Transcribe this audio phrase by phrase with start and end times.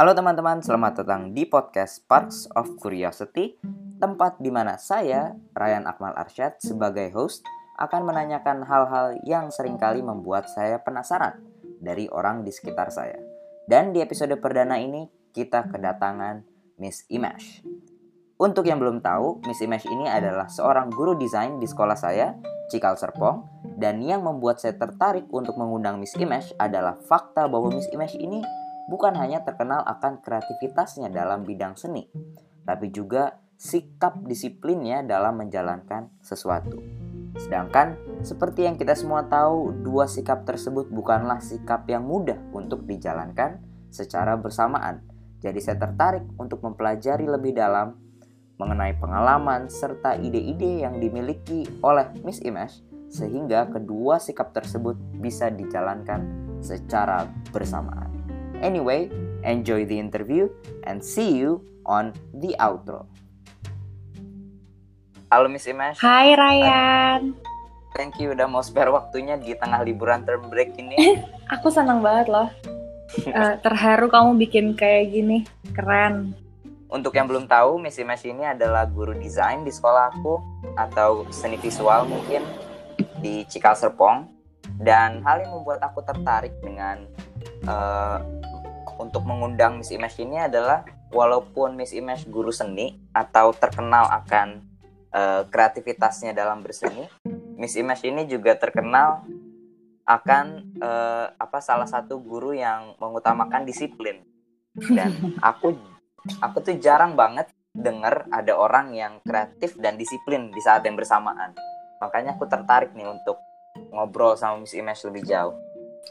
[0.00, 3.60] Halo teman-teman, selamat datang di podcast Sparks of Curiosity,
[4.00, 7.44] tempat di mana saya, Ryan Akmal Arsyad, sebagai host
[7.76, 11.44] akan menanyakan hal-hal yang sering kali membuat saya penasaran
[11.84, 13.20] dari orang di sekitar saya.
[13.68, 15.04] Dan di episode perdana ini,
[15.36, 16.48] kita kedatangan
[16.80, 17.60] Miss Imesh.
[18.40, 22.40] Untuk yang belum tahu, Miss Imesh ini adalah seorang guru desain di sekolah saya,
[22.72, 23.44] Cikal Serpong,
[23.76, 28.40] dan yang membuat saya tertarik untuk mengundang Miss Imesh adalah fakta bahwa Miss Imesh ini
[28.90, 32.10] bukan hanya terkenal akan kreativitasnya dalam bidang seni,
[32.66, 36.82] tapi juga sikap disiplinnya dalam menjalankan sesuatu.
[37.38, 37.94] Sedangkan,
[38.26, 43.62] seperti yang kita semua tahu, dua sikap tersebut bukanlah sikap yang mudah untuk dijalankan
[43.94, 45.06] secara bersamaan.
[45.38, 47.94] Jadi saya tertarik untuk mempelajari lebih dalam
[48.60, 56.20] mengenai pengalaman serta ide-ide yang dimiliki oleh Miss Imesh sehingga kedua sikap tersebut bisa dijalankan
[56.60, 58.09] secara bersamaan.
[58.60, 59.08] Anyway,
[59.40, 60.44] enjoy the interview
[60.84, 63.08] and see you on the outro.
[65.32, 65.96] Halo Miss Imesh.
[65.96, 67.32] Hai Ryan.
[67.96, 71.24] Thank you udah mau spare waktunya di tengah liburan term break ini.
[71.56, 72.52] Aku senang banget loh.
[73.32, 76.36] Uh, terharu kamu bikin kayak gini, keren.
[76.92, 80.36] Untuk yang belum tahu, Missy Mesh ini adalah guru desain di sekolah aku
[80.76, 82.44] atau seni visual mungkin
[83.24, 84.28] di Cikal Serpong.
[84.80, 87.06] Dan hal yang membuat aku tertarik dengan
[87.66, 88.18] uh,
[89.00, 94.60] untuk mengundang Miss Imesh ini adalah walaupun Miss Imesh guru seni atau terkenal akan
[95.16, 97.08] uh, kreativitasnya dalam berseni,
[97.56, 99.24] Miss Imesh ini juga terkenal
[100.04, 104.20] akan uh, apa salah satu guru yang mengutamakan disiplin.
[104.76, 105.72] Dan aku
[106.44, 111.56] aku tuh jarang banget denger ada orang yang kreatif dan disiplin di saat yang bersamaan.
[112.02, 113.38] Makanya aku tertarik nih untuk
[113.94, 115.69] ngobrol sama Miss Imesh lebih jauh.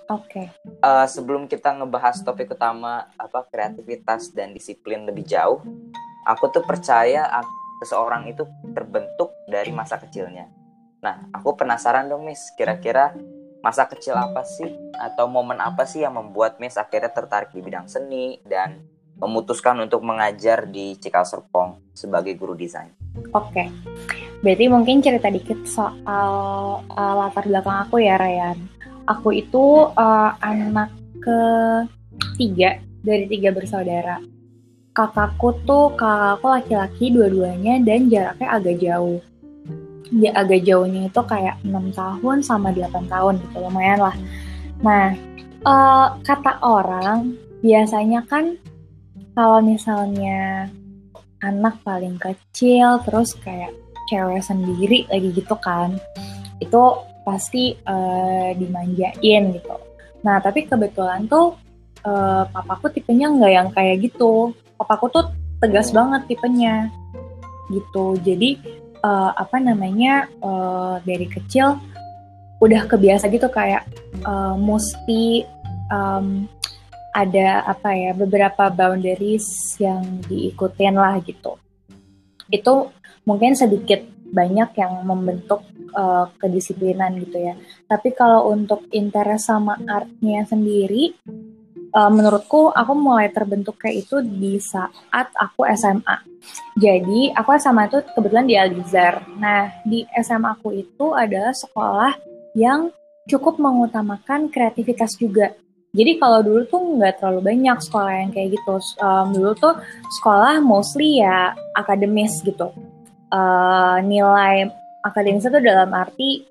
[0.10, 0.50] Oke.
[0.50, 0.80] Okay.
[0.82, 5.62] Uh, sebelum kita ngebahas topik utama apa kreativitas dan disiplin lebih jauh,
[6.26, 7.52] aku tuh percaya aku,
[7.86, 10.50] seseorang itu terbentuk dari masa kecilnya.
[11.00, 13.16] Nah, aku penasaran dong Miss, kira-kira
[13.60, 17.92] masa kecil apa sih atau momen apa sih yang membuat Miss akhirnya tertarik di bidang
[17.92, 18.80] seni dan
[19.20, 22.96] memutuskan untuk mengajar di Cikal Serpong sebagai guru desain.
[23.36, 23.68] Oke, okay.
[24.40, 26.24] berarti mungkin cerita dikit soal
[26.88, 28.79] uh, latar belakang aku ya Ryan.
[29.10, 34.22] Aku itu uh, anak ketiga dari tiga bersaudara.
[34.94, 39.18] Kakakku tuh kakakku laki-laki dua-duanya dan jaraknya agak jauh.
[40.14, 44.16] Ya agak jauhnya itu kayak 6 tahun sama 8 tahun gitu lumayan lah.
[44.82, 45.14] Nah,
[45.66, 48.58] uh, kata orang biasanya kan
[49.38, 50.68] kalau misalnya
[51.44, 53.72] anak paling kecil terus kayak
[54.12, 55.96] cewek sendiri lagi gitu kan
[56.60, 56.82] itu
[57.24, 59.76] pasti uh, dimanjain gitu
[60.24, 61.56] nah tapi kebetulan tuh
[62.04, 65.26] uh, papaku tipenya nggak yang kayak gitu papaku tuh
[65.60, 65.98] tegas hmm.
[65.98, 66.76] banget tipenya
[67.70, 68.60] gitu jadi
[69.06, 71.80] uh, apa namanya uh, dari kecil
[72.60, 73.88] udah kebiasa gitu kayak
[74.28, 75.48] uh, mesti
[75.88, 76.48] um,
[77.16, 81.58] ada apa ya beberapa boundaries yang diikutin lah gitu.
[82.52, 82.94] Itu
[83.26, 87.54] mungkin sedikit banyak yang membentuk uh, kedisiplinan gitu ya.
[87.86, 91.18] Tapi kalau untuk interest sama artnya sendiri,
[91.94, 96.18] uh, menurutku aku mulai terbentuk kayak itu di saat aku SMA.
[96.80, 99.26] Jadi aku SMA itu kebetulan di Alizar.
[99.38, 102.14] Nah di SMA aku itu adalah sekolah
[102.58, 102.90] yang
[103.30, 105.54] cukup mengutamakan kreativitas juga
[105.90, 108.78] jadi kalau dulu tuh nggak terlalu banyak sekolah yang kayak gitu.
[109.02, 109.74] Um, dulu tuh
[110.22, 112.70] sekolah mostly ya akademis gitu.
[113.30, 114.74] Uh, nilai
[115.06, 116.50] akademis itu dalam arti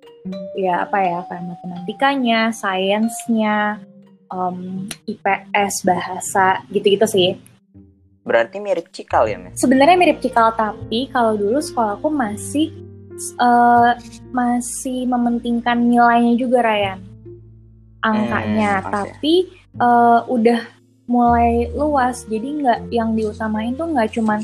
[0.54, 3.82] ya apa ya kayak matematikanya, sainsnya,
[4.30, 7.28] um, IPS, bahasa gitu-gitu sih.
[8.22, 9.38] Berarti mirip Cikal ya?
[9.56, 12.70] Sebenarnya mirip Cikal, tapi kalau dulu sekolahku masih
[13.40, 13.96] uh,
[14.30, 17.08] masih mementingkan nilainya juga, Ryan
[18.02, 19.34] angkanya, hmm, tapi
[19.82, 20.60] uh, udah
[21.08, 22.24] mulai luas.
[22.28, 24.40] Jadi nggak yang diutamain tuh nggak cuman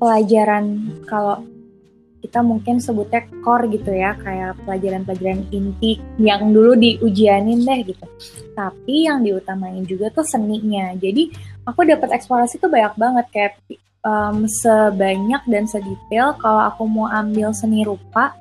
[0.00, 0.64] pelajaran
[1.06, 1.44] kalau
[2.22, 8.06] kita mungkin sebutnya core gitu ya, kayak pelajaran-pelajaran inti yang dulu diujianin deh gitu.
[8.56, 10.92] Tapi yang diutamain juga tuh seninya.
[10.96, 11.30] Jadi
[11.68, 13.52] aku dapat eksplorasi tuh banyak banget kayak
[14.06, 18.32] um, sebanyak dan sedetail kalau aku mau ambil seni rupa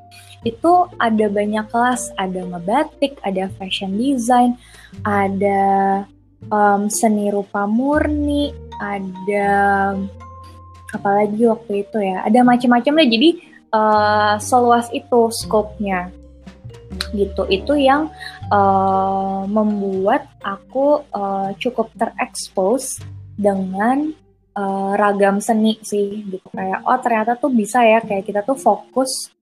[0.45, 4.53] itu ada banyak kelas, ada ngebatik, ada fashion design,
[5.01, 6.05] ada
[6.53, 9.49] um, seni rupa murni, ada
[10.93, 13.09] apalagi waktu itu ya, ada macam-macam deh.
[13.09, 13.29] Jadi
[13.75, 16.15] uh, seluas itu scope-nya
[17.11, 18.07] gitu itu yang
[18.47, 23.03] uh, membuat aku uh, cukup terekspos
[23.35, 24.15] dengan
[24.55, 29.35] uh, ragam seni sih gitu kayak oh ternyata tuh bisa ya kayak kita tuh fokus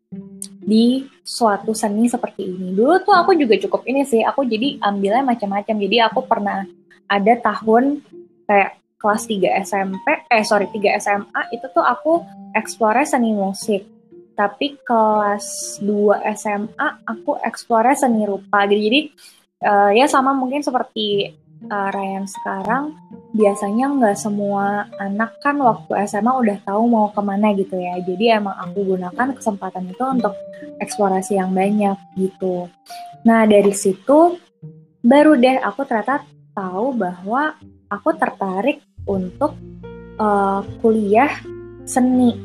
[0.64, 2.72] di suatu seni seperti ini.
[2.78, 5.76] Dulu tuh aku juga cukup ini sih, aku jadi ambilnya macam-macam.
[5.76, 6.64] Jadi aku pernah
[7.10, 8.00] ada tahun
[8.48, 12.24] kayak kelas 3 SMP, eh sorry 3 SMA itu tuh aku
[12.56, 13.93] explore seni musik.
[14.34, 18.82] Tapi kelas 2 SMA aku explore seni rupa gitu.
[18.90, 19.02] Jadi
[19.66, 21.34] uh, ya sama mungkin seperti
[21.70, 22.84] uh, Ryan sekarang
[23.34, 27.98] biasanya nggak semua anak kan waktu SMA udah tahu mau ke mana gitu ya.
[28.02, 30.34] Jadi emang aku gunakan kesempatan itu untuk
[30.82, 32.68] eksplorasi yang banyak gitu.
[33.26, 34.38] Nah dari situ
[35.04, 37.58] baru deh aku ternyata tahu bahwa
[37.90, 39.58] aku tertarik untuk
[40.18, 41.32] uh, kuliah
[41.84, 42.38] seni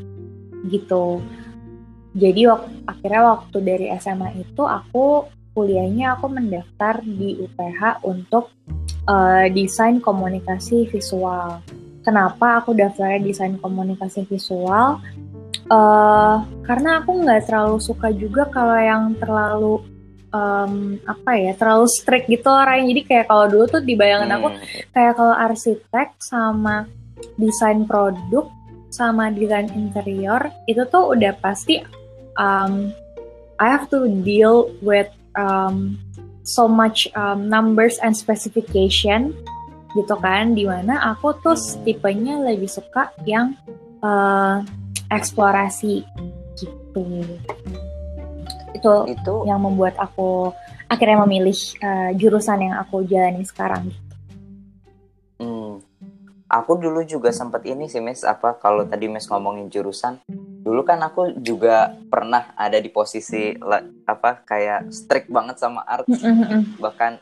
[0.68, 1.22] gitu.
[2.18, 8.50] Jadi wak akhirnya waktu dari SMA itu aku kuliahnya aku mendaftar di UPH untuk
[9.06, 11.62] uh, desain komunikasi visual.
[12.02, 14.98] Kenapa aku daftarnya desain komunikasi visual?
[15.68, 19.84] Uh, karena aku nggak terlalu suka juga kalau yang terlalu
[20.32, 24.60] um, apa ya terlalu strict gitu orang jadi kayak kalau dulu tuh dibayangin aku hmm.
[24.96, 26.88] kayak kalau arsitek sama
[27.36, 28.48] desain produk
[28.88, 31.84] sama desain interior itu tuh udah pasti
[32.38, 32.94] um,
[33.58, 35.98] I have to deal with um,
[36.46, 39.34] so much um, numbers and specification
[39.92, 43.56] gitu kan di mana aku tuh tipenya lebih suka yang
[44.00, 44.64] uh,
[45.10, 46.04] eksplorasi
[46.56, 47.04] gitu
[48.76, 50.52] itu, itu yang membuat aku
[50.86, 53.90] akhirnya memilih uh, jurusan yang aku jalani sekarang
[55.38, 55.78] Hmm.
[56.50, 60.18] Aku dulu juga sempat ini sih Miss apa kalau tadi Miss ngomongin jurusan
[60.68, 63.56] dulu kan aku juga pernah ada di posisi
[64.04, 66.04] apa kayak strict banget sama art
[66.76, 67.16] bahkan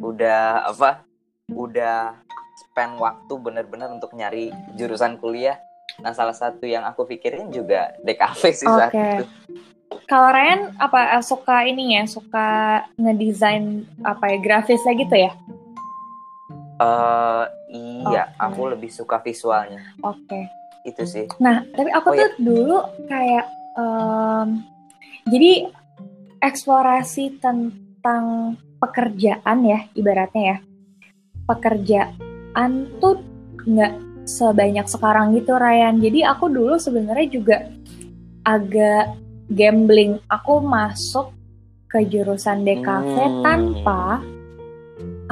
[0.00, 1.04] udah apa
[1.52, 2.16] udah
[2.56, 4.48] spend waktu bener-bener untuk nyari
[4.80, 5.60] jurusan kuliah
[6.00, 8.72] nah salah satu yang aku pikirin juga DKV sih okay.
[8.72, 9.24] saat itu
[10.08, 15.32] kalau Ryan apa eh, suka ini ya, suka ngedesain apa ya grafisnya gitu ya?
[16.80, 17.44] Uh,
[18.08, 18.40] iya, okay.
[18.40, 19.84] aku lebih suka visualnya.
[20.00, 20.24] Oke.
[20.24, 20.44] Okay.
[20.88, 21.28] Itu sih.
[21.38, 22.38] Nah, tapi aku oh, tuh iya.
[22.40, 23.46] dulu kayak
[23.76, 24.48] um,
[25.28, 25.68] jadi
[26.40, 30.58] eksplorasi tentang pekerjaan ya, ibaratnya ya.
[31.44, 32.70] Pekerjaan
[33.02, 33.20] tuh
[33.68, 36.00] nggak sebanyak sekarang gitu Ryan.
[36.00, 37.56] Jadi aku dulu sebenarnya juga
[38.44, 39.16] agak
[39.48, 41.32] gambling aku masuk
[41.88, 43.40] ke jurusan DKV hmm.
[43.40, 44.20] tanpa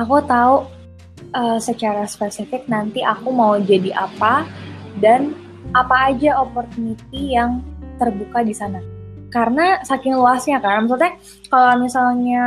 [0.01, 0.65] aku tahu
[1.37, 4.49] uh, secara spesifik nanti aku mau jadi apa
[5.01, 5.37] dan
[5.73, 7.65] apa aja opportunity yang
[7.97, 8.79] terbuka di sana
[9.33, 11.19] karena saking luasnya kan maksudnya
[11.51, 12.45] kalau misalnya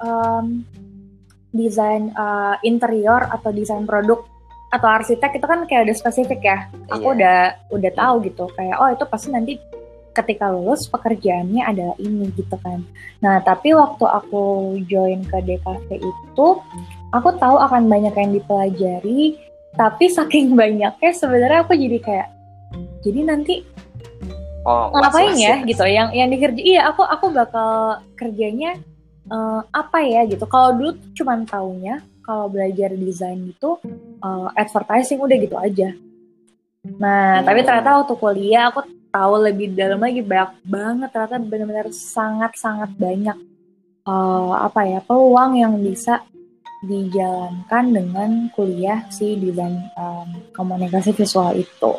[0.00, 0.64] um,
[1.52, 4.24] desain uh, interior atau desain produk
[4.72, 6.58] atau arsitek itu kan kayak udah spesifik ya
[6.88, 7.14] aku yeah.
[7.14, 7.38] udah
[7.76, 9.60] udah tahu gitu kayak oh itu pasti nanti
[10.12, 12.84] ketika lulus pekerjaannya adalah ini gitu kan.
[13.24, 16.46] Nah tapi waktu aku join ke DKV itu
[17.12, 19.40] aku tahu akan banyak yang dipelajari
[19.72, 22.28] tapi saking banyaknya sebenarnya aku jadi kayak
[23.02, 23.54] jadi nanti
[24.64, 28.78] oh, ngapain ya gitu yang yang dikerja iya aku aku bakal kerjanya
[29.28, 33.78] uh, apa ya gitu kalau dulu cuman taunya kalau belajar desain itu
[34.22, 35.90] uh, advertising udah gitu aja
[36.82, 37.46] nah hmm.
[37.46, 43.38] tapi ternyata waktu kuliah aku tahu lebih dalam lagi banyak banget ternyata benar-benar sangat-sangat banyak
[44.08, 46.24] uh, apa ya peluang yang bisa
[46.82, 51.94] dijalankan dengan kuliah si desain um, komunikasi visual itu.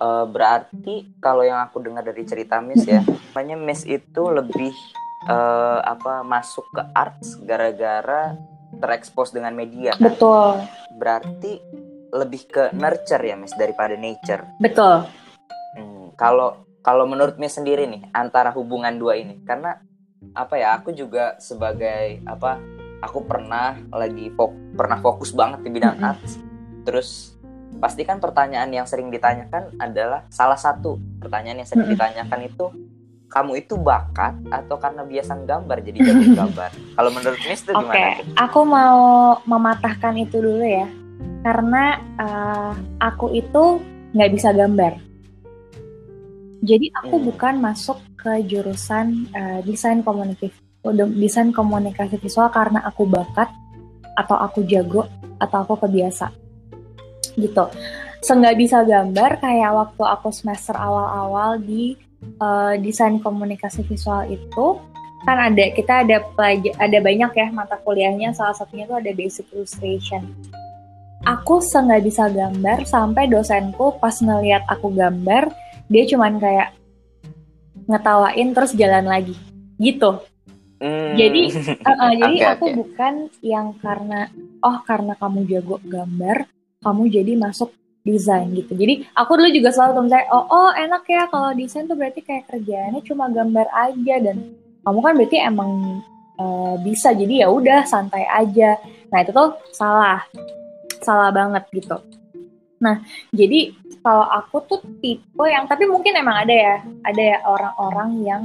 [0.00, 4.72] Uh, berarti kalau yang aku dengar dari cerita Miss ya, namanya Miss itu lebih
[5.28, 8.32] uh, apa masuk ke arts gara-gara
[8.80, 9.92] terekspos dengan media.
[10.00, 10.08] Kan?
[10.08, 10.64] Betul.
[10.96, 11.60] Berarti
[12.16, 14.56] lebih ke nurture ya Miss daripada nature.
[14.56, 15.04] Betul.
[15.76, 19.76] Hmm, kalau kalau menurut Miss sendiri nih antara hubungan dua ini karena
[20.32, 22.60] apa ya aku juga sebagai apa
[23.00, 26.10] aku pernah lagi fok, pernah fokus banget di bidang mm -hmm.
[26.12, 26.32] arts
[26.84, 27.39] terus
[27.78, 32.66] pasti kan pertanyaan yang sering ditanyakan adalah salah satu pertanyaan yang sering ditanyakan itu
[33.30, 37.86] kamu itu bakat atau karena biasa gambar jadi jago gambar kalau menurut Miss itu gimana?
[37.86, 38.12] Oke, okay.
[38.34, 39.00] aku mau
[39.46, 40.90] mematahkan itu dulu ya
[41.40, 43.80] karena uh, aku itu
[44.12, 44.92] nggak bisa gambar.
[46.60, 47.24] Jadi aku hmm.
[47.32, 50.52] bukan masuk ke jurusan uh, desain komunikasi
[51.16, 53.48] desain komunikasi visual karena aku bakat
[54.16, 55.08] atau aku jago
[55.40, 56.28] atau aku kebiasa
[57.36, 57.66] gitu.
[58.20, 61.96] Seenggak bisa gambar kayak waktu aku semester awal-awal di
[62.40, 64.76] uh, desain komunikasi visual itu
[65.24, 66.24] kan ada kita ada
[66.80, 70.24] ada banyak ya mata kuliahnya salah satunya itu ada basic illustration
[71.28, 75.52] aku nggak bisa gambar sampai dosenku pas ngeliat aku gambar
[75.92, 76.72] dia cuman kayak
[77.84, 79.36] ngetawain terus jalan lagi
[79.76, 80.24] gitu
[80.80, 81.12] Hmm.
[81.12, 81.52] Jadi,
[81.84, 82.76] uh, uh, jadi okay, aku okay.
[82.80, 84.32] bukan yang karena
[84.64, 86.48] oh karena kamu jago gambar,
[86.80, 87.70] kamu jadi masuk
[88.00, 88.72] desain gitu.
[88.72, 92.24] Jadi aku dulu juga selalu tuh misalnya, oh, oh enak ya kalau desain tuh berarti
[92.24, 94.36] kayak kerjaannya cuma gambar aja dan
[94.80, 95.72] kamu kan berarti emang
[96.40, 98.80] uh, bisa jadi ya udah santai aja.
[99.12, 100.24] Nah itu tuh salah,
[101.04, 102.00] salah banget gitu.
[102.80, 103.04] Nah
[103.36, 108.42] jadi kalau aku tuh tipe yang tapi mungkin emang ada ya, ada ya orang-orang yang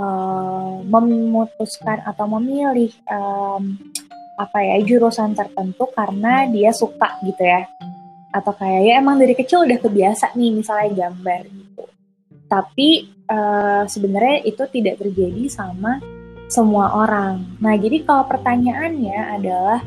[0.00, 3.76] uh, memutuskan atau memilih um,
[4.36, 7.64] apa ya jurusan tertentu karena dia suka gitu ya.
[8.30, 11.84] Atau kayak ya emang dari kecil udah kebiasa nih misalnya gambar gitu.
[12.46, 12.88] Tapi
[13.26, 15.98] uh, sebenarnya itu tidak terjadi sama
[16.46, 17.58] semua orang.
[17.58, 19.80] Nah jadi kalau pertanyaannya adalah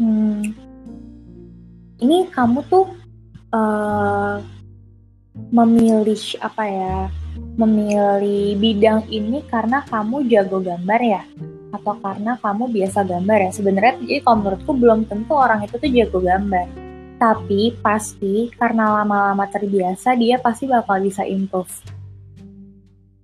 [0.00, 0.42] hmm,
[2.02, 2.90] ini kamu tuh
[3.54, 4.42] uh,
[5.52, 6.96] memilih apa ya
[7.56, 11.22] memilih bidang ini karena kamu jago gambar ya
[11.72, 13.50] atau karena kamu biasa gambar ya?
[13.50, 16.66] Sebenarnya jadi kalau menurutku belum tentu orang itu tuh jago gambar.
[17.16, 21.72] Tapi pasti karena lama-lama terbiasa dia pasti bakal bisa improve.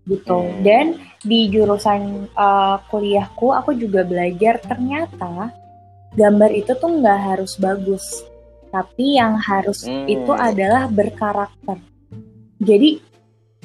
[0.08, 0.38] Gitu.
[0.64, 5.52] Dan di jurusan uh, kuliahku aku juga belajar ternyata
[6.16, 8.24] gambar itu tuh nggak harus bagus.
[8.72, 10.08] Tapi yang harus hmm.
[10.08, 11.76] itu adalah berkarakter.
[12.58, 13.00] Jadi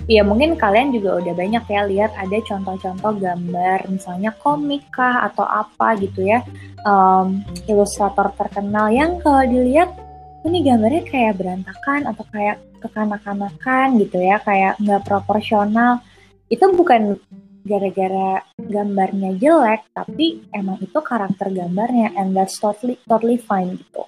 [0.07, 5.47] ya mungkin kalian juga udah banyak ya lihat ada contoh-contoh gambar misalnya komik kah atau
[5.47, 6.43] apa gitu ya.
[6.83, 9.95] Um, ilustrator terkenal yang kalau dilihat
[10.43, 16.03] ini gambarnya kayak berantakan atau kayak kekanak-kanakan gitu ya kayak nggak proporsional.
[16.51, 17.15] Itu bukan
[17.63, 24.03] gara-gara gambarnya jelek tapi emang itu karakter gambarnya and that's totally totally fine gitu.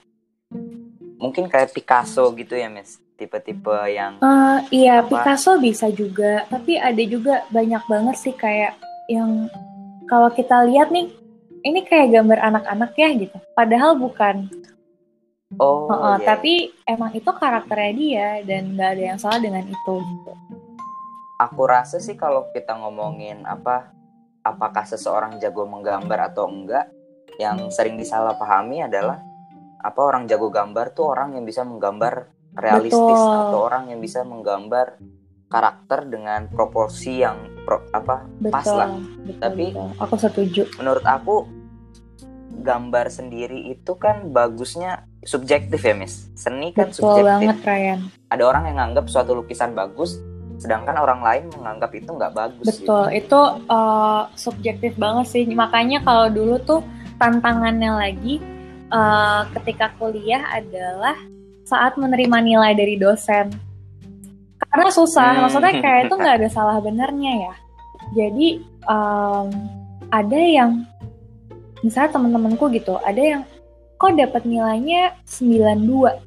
[1.15, 5.09] Mungkin kayak Picasso gitu ya Miss tipe-tipe yang uh, iya apa?
[5.09, 8.75] Picasso bisa juga tapi ada juga banyak banget sih kayak
[9.07, 9.47] yang
[10.05, 11.09] kalau kita lihat nih
[11.65, 14.45] ini kayak gambar anak-anak ya gitu padahal bukan
[15.57, 16.35] oh uh, uh, yeah.
[16.35, 20.31] tapi emang itu karakternya dia dan nggak ada yang salah dengan itu gitu
[21.39, 23.91] aku rasa sih kalau kita ngomongin apa
[24.45, 26.91] apakah seseorang jago menggambar atau enggak
[27.41, 29.19] yang sering disalahpahami adalah
[29.81, 33.41] apa orang jago gambar tuh orang yang bisa menggambar realistis betul.
[33.47, 34.99] atau orang yang bisa menggambar
[35.51, 38.89] karakter dengan proporsi yang pro, apa betul, pas lah.
[39.23, 39.89] Betul, Tapi betul.
[40.01, 40.61] aku setuju.
[40.81, 41.35] Menurut aku
[42.65, 46.31] gambar sendiri itu kan bagusnya subjektif ya, Miss.
[46.33, 47.29] Seni kan betul subjektif.
[47.29, 47.99] banget, Ryan.
[48.31, 50.17] Ada orang yang nganggap suatu lukisan bagus,
[50.57, 52.65] sedangkan orang lain menganggap itu nggak bagus.
[52.65, 53.19] Betul, gitu.
[53.21, 55.43] itu uh, subjektif banget sih.
[55.45, 56.81] Makanya kalau dulu tuh
[57.21, 58.41] tantangannya lagi
[58.89, 61.15] uh, ketika kuliah adalah
[61.65, 63.49] saat menerima nilai dari dosen.
[64.69, 65.41] Karena susah, hmm.
[65.43, 67.53] maksudnya kayak itu nggak ada salah benernya ya.
[68.13, 69.49] Jadi um,
[70.13, 70.85] ada yang
[71.81, 73.41] misalnya temen-temenku gitu, ada yang
[73.97, 76.25] kok dapat nilainya 92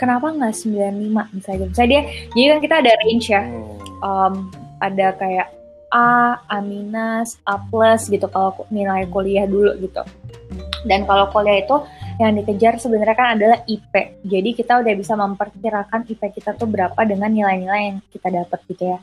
[0.00, 3.42] kenapa nggak 95 misalnya misalnya dia jadi kan kita ada range ya
[4.04, 4.48] um,
[4.80, 5.48] ada kayak
[5.92, 10.04] A, A minus, A plus gitu kalau nilai kuliah dulu gitu
[10.84, 11.76] dan kalau kuliah itu
[12.16, 13.92] yang dikejar sebenarnya kan adalah IP.
[14.24, 18.84] Jadi kita udah bisa memperkirakan IP kita tuh berapa dengan nilai-nilai yang kita dapat gitu
[18.96, 18.98] ya.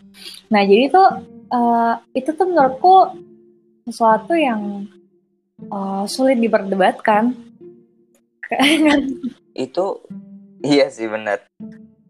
[0.49, 1.07] Nah jadi tuh
[1.53, 3.13] uh, itu tuh menurutku
[3.85, 4.89] sesuatu yang
[5.69, 7.37] uh, sulit diperdebatkan.
[9.53, 9.85] itu
[10.65, 11.45] iya sih benar.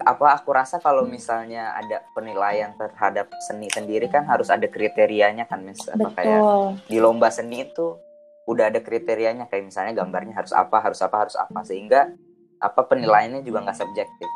[0.03, 5.63] Apa aku rasa kalau misalnya ada penilaian terhadap seni sendiri kan harus ada kriterianya kan
[5.63, 6.39] mis apa kayak
[6.87, 7.95] di lomba seni itu
[8.43, 12.11] udah ada kriterianya kayak misalnya gambarnya harus apa harus apa harus apa sehingga
[12.59, 14.29] apa penilaiannya juga nggak subjektif.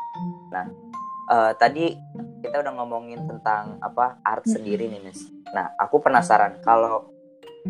[0.52, 0.66] Nah
[1.28, 1.96] uh, tadi
[2.40, 5.28] kita udah ngomongin tentang apa art sendiri nih Miss.
[5.52, 7.12] Nah aku penasaran kalau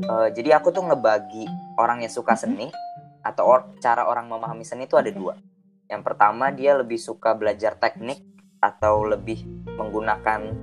[0.07, 1.47] uh, jadi aku tuh ngebagi
[1.78, 2.71] orang yang suka seni
[3.26, 5.35] atau or cara orang memahami seni itu ada dua.
[5.90, 8.23] Yang pertama dia lebih suka belajar teknik
[8.62, 9.42] atau lebih
[9.75, 10.54] menggunakan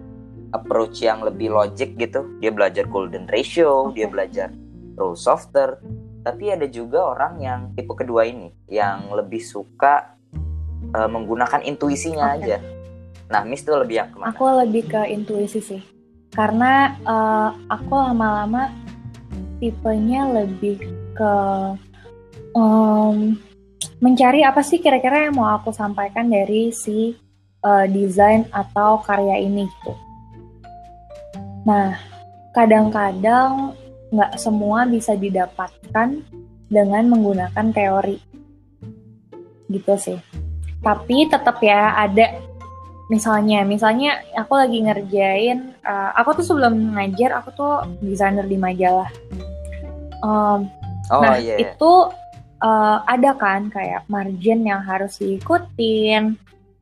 [0.55, 2.23] approach yang lebih logik gitu.
[2.39, 4.53] Dia belajar golden ratio, dia belajar
[4.95, 5.79] rule softer
[6.25, 10.17] tapi ada juga orang yang tipe kedua ini yang lebih suka
[10.95, 12.37] uh, menggunakan intuisinya okay.
[12.41, 12.57] aja
[13.29, 14.31] nah Miss tuh lebih yang ke mana?
[14.33, 15.81] Aku lebih ke intuisi sih
[16.35, 18.69] karena uh, aku lama-lama
[19.59, 20.83] tipenya lebih
[21.15, 21.33] ke
[22.55, 23.39] um,
[24.03, 27.15] mencari apa sih kira-kira yang mau aku sampaikan dari si
[27.63, 29.93] uh, desain atau karya ini gitu.
[31.65, 31.97] Nah,
[32.53, 33.73] kadang-kadang
[34.13, 36.21] nggak semua bisa didapatkan
[36.69, 38.17] dengan menggunakan teori.
[39.65, 40.19] gitu sih
[40.85, 42.37] tapi tetap ya ada
[43.09, 47.73] misalnya misalnya aku lagi ngerjain uh, aku tuh sebelum ngajar aku tuh
[48.05, 49.09] desainer di majalah
[50.21, 50.69] um,
[51.09, 51.57] oh, nah yeah.
[51.57, 51.73] Iya.
[51.73, 51.93] itu
[52.61, 56.37] uh, ada kan kayak margin yang harus diikutin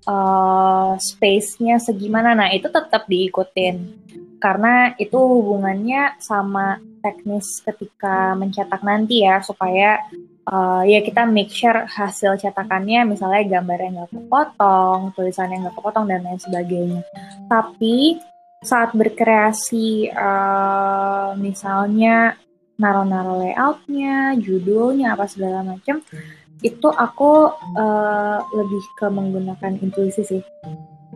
[0.07, 4.03] uh, space-nya segimana nah itu tetap diikutin
[4.43, 9.99] karena itu hubungannya sama teknis ketika mencetak nanti ya supaya
[10.47, 16.23] uh, ya kita make sure hasil cetakannya misalnya gambarnya nggak kepotong, tulisannya nggak kepotong dan
[16.23, 17.03] lain sebagainya.
[17.51, 18.23] Tapi
[18.63, 22.39] saat berkreasi uh, misalnya
[22.79, 25.99] naro-naro layoutnya, judulnya apa segala macam,
[26.63, 30.41] itu aku uh, lebih ke menggunakan intuisi sih.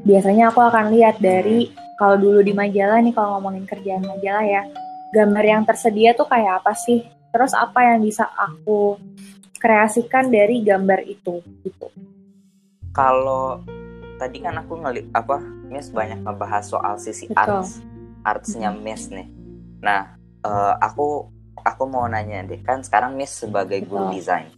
[0.04, 4.62] Biasanya aku akan lihat dari kalau dulu di majalah nih kalau ngomongin kerjaan majalah ya
[5.14, 9.00] gambar yang tersedia tuh kayak apa sih terus apa yang bisa aku
[9.58, 11.88] kreasikan dari gambar itu gitu
[12.92, 13.62] kalau
[14.18, 15.38] tadi kan aku ngelik apa
[15.68, 17.62] Miss banyak ngebahas soal sisi Betul.
[17.62, 17.82] arts
[18.26, 19.28] artsnya Miss nih
[19.84, 21.30] nah uh, aku
[21.62, 23.90] aku mau nanya deh kan sekarang Miss sebagai Betul.
[23.92, 24.50] guru desain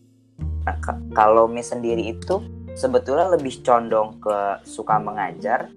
[0.63, 0.75] nah
[1.12, 2.39] kalau Miss sendiri itu
[2.79, 5.68] sebetulnya lebih condong ke suka mengajar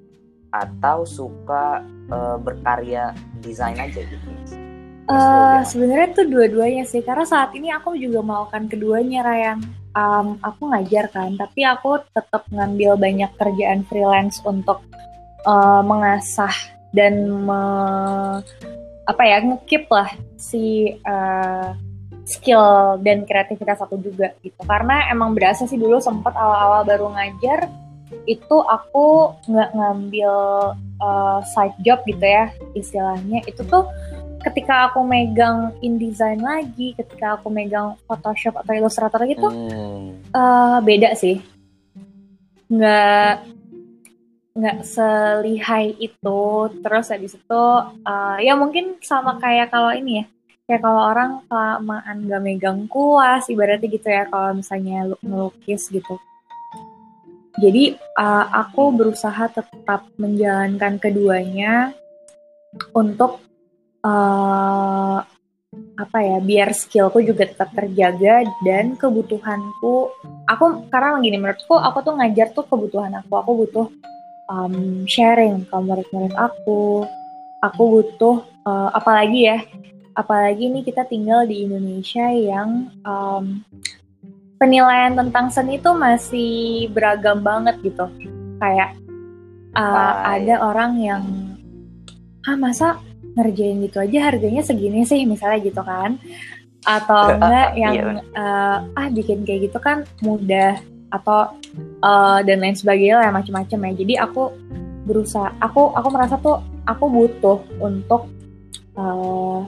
[0.53, 1.81] atau suka
[2.13, 4.62] uh, berkarya desain aja gitu?
[5.11, 9.59] Uh, Sebenarnya tuh dua-duanya sih, karena saat ini aku juga melakukan keduanya, Ryan.
[9.93, 14.81] Um, aku ngajar kan, tapi aku tetap ngambil banyak kerjaan freelance untuk
[15.45, 16.55] uh, mengasah
[16.97, 17.63] dan me,
[19.05, 20.09] apa ya ngekip lah
[20.41, 21.77] si uh,
[22.25, 24.57] skill dan kreativitas aku juga gitu.
[24.65, 27.69] Karena emang berasa sih dulu sempat awal-awal baru ngajar
[28.29, 30.33] itu aku nggak ngambil
[31.01, 33.89] uh, side job gitu ya istilahnya itu tuh
[34.43, 40.35] ketika aku megang InDesign lagi, ketika aku megang Photoshop atau Illustrator gitu, hmm.
[40.35, 41.39] uh, beda sih.
[42.67, 43.47] Nggak
[44.53, 46.43] nggak selihai itu.
[46.83, 47.65] Terus habis itu,
[48.05, 50.25] uh, ya mungkin sama kayak kalau ini ya,
[50.69, 56.19] kayak kalau orang kelamaan nggak megang kuas, ibaratnya gitu ya, kalau misalnya melukis gitu.
[57.61, 61.93] Jadi uh, aku berusaha tetap menjalankan keduanya
[62.97, 63.45] untuk
[64.05, 65.19] uh,
[65.73, 70.13] apa ya biar skillku juga tetap terjaga dan kebutuhanku
[70.45, 73.33] aku karena gini menurutku aku tuh ngajar tuh kebutuhan aku.
[73.41, 73.87] Aku butuh
[74.53, 77.09] um, sharing ke murid-murid aku.
[77.63, 79.59] Aku butuh uh, apalagi ya
[80.13, 83.65] apalagi ini kita tinggal di Indonesia yang um,
[84.61, 88.13] penilaian tentang seni itu masih beragam banget gitu.
[88.61, 88.93] Kayak
[89.73, 91.25] uh, ada orang yang
[92.43, 92.99] ah masa
[93.39, 96.21] ngerjain gitu aja harganya segini sih misalnya gitu kan
[96.83, 97.95] atau enggak yang
[98.35, 100.77] uh, ah bikin kayak gitu kan mudah
[101.13, 101.55] atau
[102.03, 104.51] uh, dan lain sebagainya lah macam-macam ya jadi aku
[105.07, 108.27] berusaha aku aku merasa tuh aku butuh untuk
[108.99, 109.63] uh,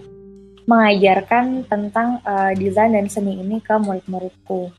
[0.65, 4.73] mengajarkan tentang uh, desain dan seni ini ke murid-muridku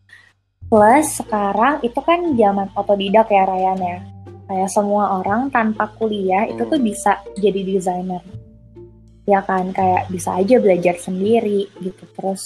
[0.65, 3.99] Plus sekarang itu kan zaman otodidak ya Ryan ya.
[4.45, 6.89] Kayak semua orang tanpa kuliah itu tuh hmm.
[6.89, 8.21] bisa jadi desainer.
[9.25, 12.03] Ya kan kayak bisa aja belajar sendiri gitu.
[12.13, 12.41] Terus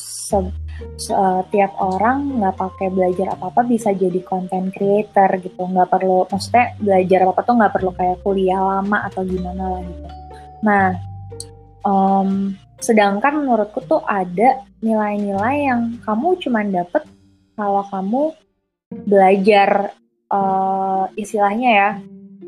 [0.95, 5.59] setiap uh, orang nggak pakai belajar apa-apa bisa jadi content creator gitu.
[5.67, 10.07] Nggak perlu maksudnya belajar apa-apa tuh nggak perlu kayak kuliah lama atau gimana lah gitu.
[10.59, 10.87] Nah,
[11.83, 17.03] um, sedangkan menurutku tuh ada nilai-nilai yang kamu cuma dapet
[17.59, 18.31] kalau kamu
[19.03, 19.91] belajar
[20.31, 21.89] uh, istilahnya ya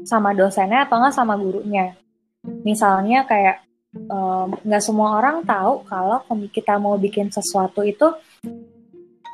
[0.07, 1.93] sama dosennya atau nggak sama gurunya.
[2.65, 8.07] Misalnya kayak nggak um, semua orang tahu kalau kita mau bikin sesuatu itu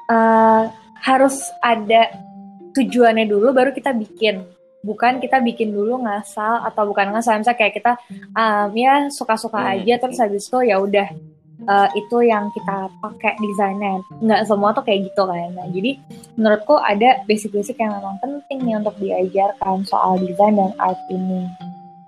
[0.09, 0.63] uh,
[1.05, 2.09] harus ada
[2.73, 4.41] tujuannya dulu baru kita bikin.
[4.81, 7.37] Bukan kita bikin dulu ngasal atau bukan ngasal.
[7.37, 7.91] Misalnya kayak kita
[8.33, 9.73] um, ya suka-suka hmm.
[9.77, 11.07] aja terus habis itu ya udah
[11.69, 14.01] uh, itu yang kita pakai desainnya.
[14.21, 15.53] Nggak semua tuh kayak gitu kan.
[15.53, 16.01] Nah jadi
[16.33, 21.45] menurutku ada basic-basic yang memang penting nih untuk diajarkan soal desain dan art ini.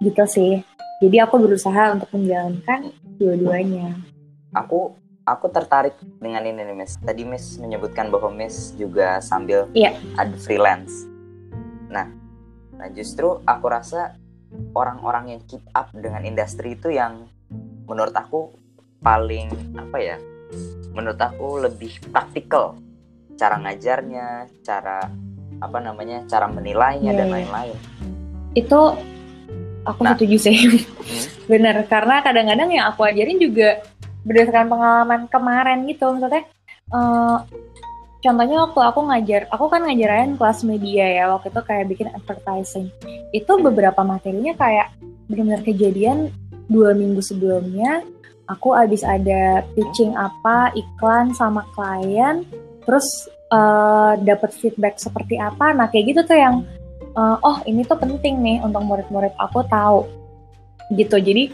[0.01, 0.53] Gitu sih
[0.99, 3.95] jadi aku berusaha untuk menjalankan dua-duanya.
[4.51, 6.99] Aku aku tertarik dengan ini nih Miss.
[6.99, 9.95] Tadi Miss menyebutkan bahwa Miss juga sambil yeah.
[10.19, 11.07] ada freelance.
[11.87, 12.11] Nah
[12.75, 14.19] nah justru aku rasa
[14.75, 17.27] orang-orang yang keep up dengan industri itu yang
[17.87, 18.55] menurut aku
[18.99, 20.17] paling apa ya
[20.91, 22.75] menurut aku lebih praktikal.
[23.39, 25.07] Cara ngajarnya cara
[25.63, 27.35] apa namanya cara menilainya yeah, dan iya.
[27.39, 27.77] lain-lain.
[28.51, 28.99] Itu
[29.89, 30.81] aku nah, setuju sih hmm?
[31.51, 33.81] bener karena kadang-kadang yang aku ajarin juga
[34.23, 36.45] berdasarkan pengalaman kemarin gitu maksudnya
[36.93, 37.41] uh,
[38.19, 42.87] contohnya waktu aku ngajar, aku kan ngajarin kelas media ya, waktu itu kayak bikin advertising.
[43.31, 44.91] Itu beberapa materinya kayak
[45.31, 46.33] benar-benar kejadian
[46.67, 48.03] dua minggu sebelumnya,
[48.51, 52.43] aku abis ada pitching apa, iklan sama klien,
[52.83, 53.07] terus
[53.53, 56.55] uh, eh, dapat feedback seperti apa, nah kayak gitu tuh yang,
[57.19, 60.07] uh, oh ini tuh penting nih untuk murid-murid aku tahu,
[60.95, 61.19] gitu.
[61.19, 61.51] Jadi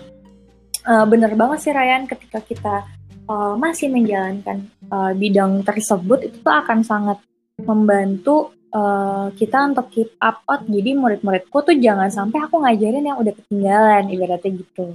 [0.85, 2.85] uh, bener banget sih Ryan ketika kita
[3.25, 7.17] uh, masih menjalankan uh, bidang tersebut itu tuh akan sangat
[7.57, 10.61] membantu uh, kita untuk keep up out.
[10.69, 14.93] Jadi murid-muridku tuh jangan sampai aku ngajarin yang udah ketinggalan ibaratnya gitu.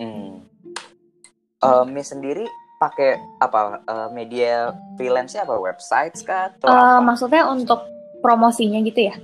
[0.00, 0.40] Hmm.
[1.60, 2.48] Uh, Miss sendiri
[2.80, 6.48] pakai apa uh, media freelance apa website kah?
[6.48, 7.12] Atau uh, apa?
[7.12, 7.84] Maksudnya untuk
[8.20, 9.16] promosinya gitu ya?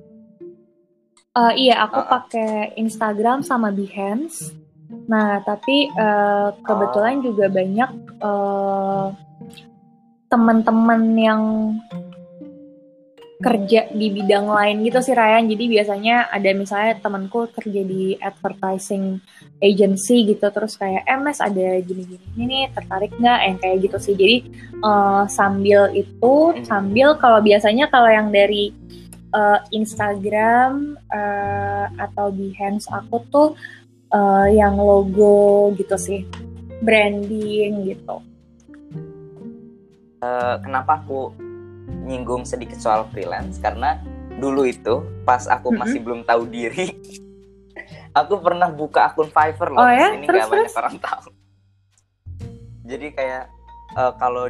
[1.37, 4.57] Uh, iya, aku uh, pakai Instagram sama Behance.
[5.07, 7.91] Nah, tapi uh, kebetulan uh, juga banyak
[8.25, 9.13] uh,
[10.33, 11.43] teman-teman yang
[13.37, 15.45] kerja di bidang lain gitu sih Ryan.
[15.45, 19.21] Jadi biasanya ada misalnya temanku kerja di advertising
[19.61, 24.15] agency gitu terus kayak MS eh, ada gini-gini ini tertarik nggak yang kayak gitu sih.
[24.17, 24.37] Jadi
[24.81, 28.73] uh, sambil itu sambil kalau biasanya kalau yang dari
[29.37, 33.49] uh, Instagram uh, atau Behance aku tuh
[34.17, 36.25] uh, yang logo gitu sih
[36.81, 38.17] branding gitu.
[40.25, 41.46] Uh, kenapa aku
[42.07, 43.59] nyinggung sedikit soal freelance.
[43.63, 43.99] Karena
[44.37, 46.93] dulu itu pas aku masih belum tahu diri
[48.17, 49.85] aku pernah buka akun Fiverr loh.
[49.85, 50.17] Oh, ya?
[50.17, 51.29] ini nggak banyak orang tahu.
[52.87, 53.45] Jadi kayak
[53.99, 54.49] uh, kalau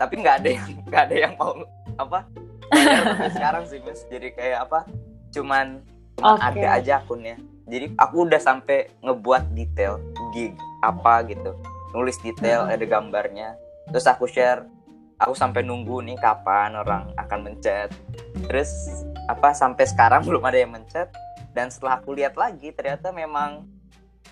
[0.00, 1.52] tapi nggak ada yang nggak ada yang mau
[2.00, 2.24] apa
[3.36, 4.00] sekarang sih mas.
[4.08, 4.88] Jadi kayak apa
[5.32, 5.84] cuman
[6.18, 6.64] okay.
[6.64, 7.36] ada aja akunnya.
[7.68, 10.00] Jadi aku udah sampai ngebuat detail
[10.32, 11.52] gig apa gitu.
[11.92, 12.72] Nulis detail hmm.
[12.72, 13.48] ada gambarnya.
[13.92, 14.64] Terus aku share
[15.24, 17.90] aku sampai nunggu nih kapan orang akan mencet.
[18.48, 18.70] Terus
[19.30, 21.08] apa sampai sekarang belum ada yang mencet.
[21.52, 23.68] Dan setelah aku lihat lagi ternyata memang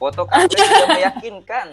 [0.00, 1.66] foto kamu sudah meyakinkan.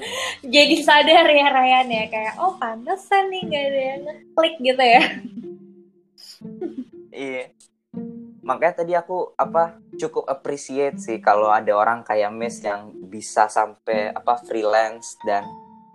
[0.43, 2.03] Jadi sadar ya Ryan ya.
[2.11, 4.01] Kayak oh pantesan nih gak ada yang
[4.35, 5.03] klik gitu ya.
[7.17, 7.49] Iya.
[8.45, 14.13] Makanya tadi aku apa cukup appreciate sih kalau ada orang kayak Miss yang bisa sampai
[14.13, 15.41] apa freelance dan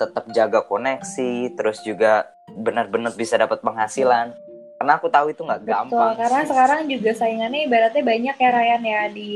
[0.03, 2.27] tetap jaga koneksi terus juga
[2.59, 4.37] benar-benar bisa dapat penghasilan
[4.83, 9.03] karena aku tahu itu nggak gampang karena sekarang juga saingannya ibaratnya banyak ya Ryan ya
[9.15, 9.33] di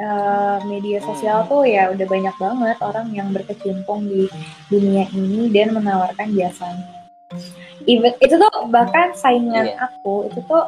[0.00, 1.50] uh, media sosial hmm.
[1.52, 4.24] tuh ya udah banyak banget orang yang berkecimpung di
[4.72, 6.88] dunia ini dan menawarkan jasanya
[7.84, 9.84] even itu tuh bahkan saingan yeah.
[9.84, 10.64] aku itu tuh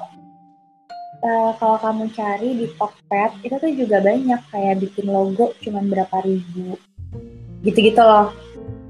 [1.24, 6.16] uh, kalau kamu cari di Tokped itu tuh juga banyak kayak bikin logo cuman berapa
[6.20, 6.76] ribu
[7.64, 8.29] gitu-gitu loh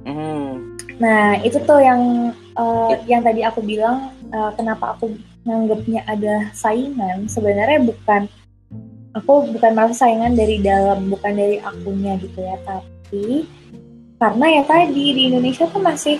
[0.02, 0.50] mm.
[0.98, 5.14] nah itu tuh yang uh, yang tadi aku bilang uh, kenapa aku
[5.46, 7.28] nganggapnya ada saingan?
[7.30, 8.26] Sebenarnya bukan
[9.14, 12.56] aku bukan merasa saingan dari dalam bukan dari akunya gitu ya.
[12.64, 13.46] Tapi
[14.16, 16.16] karena ya tadi di Indonesia tuh masih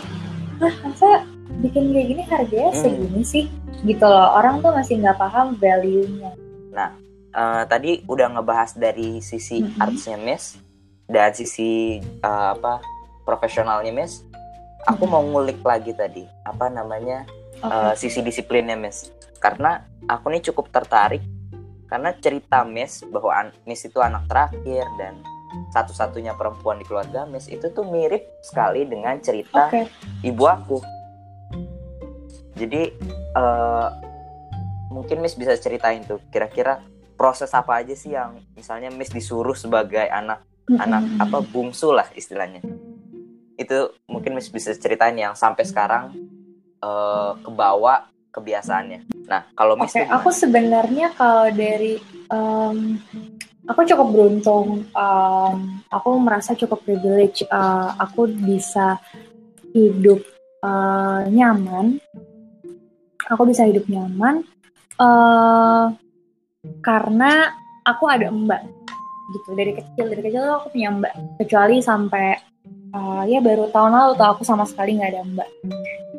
[0.60, 1.24] ah masa
[1.60, 2.80] bikin kayak gini harganya hmm.
[2.84, 3.44] segini sih?
[3.82, 4.36] Gitu loh.
[4.36, 6.32] Orang tuh masih nggak paham value-nya.
[6.72, 6.92] Nah
[7.34, 9.82] uh, tadi udah ngebahas dari sisi mm -hmm.
[9.82, 10.44] artsnya Miss.
[11.06, 12.82] Dan sisi uh, apa
[13.22, 14.26] profesionalnya Miss
[14.86, 17.26] aku mau ngulik lagi tadi apa namanya
[17.58, 17.66] okay.
[17.66, 19.10] uh, eh, sisi disiplinnya Miss.
[19.42, 21.20] Karena aku nih cukup tertarik
[21.86, 25.20] karena cerita Miss bahwa Miss itu anak terakhir dan
[25.70, 29.90] satu-satunya perempuan di keluarga Miss itu tuh mirip sekali dengan cerita okay.
[30.22, 30.78] ibu aku.
[32.56, 32.88] Jadi
[33.36, 33.90] uh,
[34.88, 36.80] mungkin Miss bisa ceritain tuh kira-kira
[37.18, 42.58] proses apa aja sih yang misalnya Miss disuruh sebagai anak anak apa bungsu lah istilahnya
[43.56, 46.12] itu mungkin bisa ceritain yang sampai sekarang
[46.84, 49.08] uh, kebawa kebiasaannya.
[49.26, 51.96] Nah, kalau Miss okay, aku sebenarnya kalau dari
[52.28, 53.00] um,
[53.64, 55.56] aku cukup beruntung, um,
[55.88, 59.00] aku merasa cukup privilege, uh, aku bisa
[59.72, 60.20] hidup
[60.60, 61.96] uh, nyaman,
[63.24, 64.44] aku bisa hidup nyaman
[65.00, 65.96] uh,
[66.84, 67.56] karena
[67.88, 68.62] aku ada mbak.
[69.26, 71.12] Gitu dari kecil dari kecil aku punya mbak.
[71.40, 72.55] Kecuali sampai
[72.92, 75.48] uh, ya baru tahun lalu tuh aku sama sekali nggak ada mbak.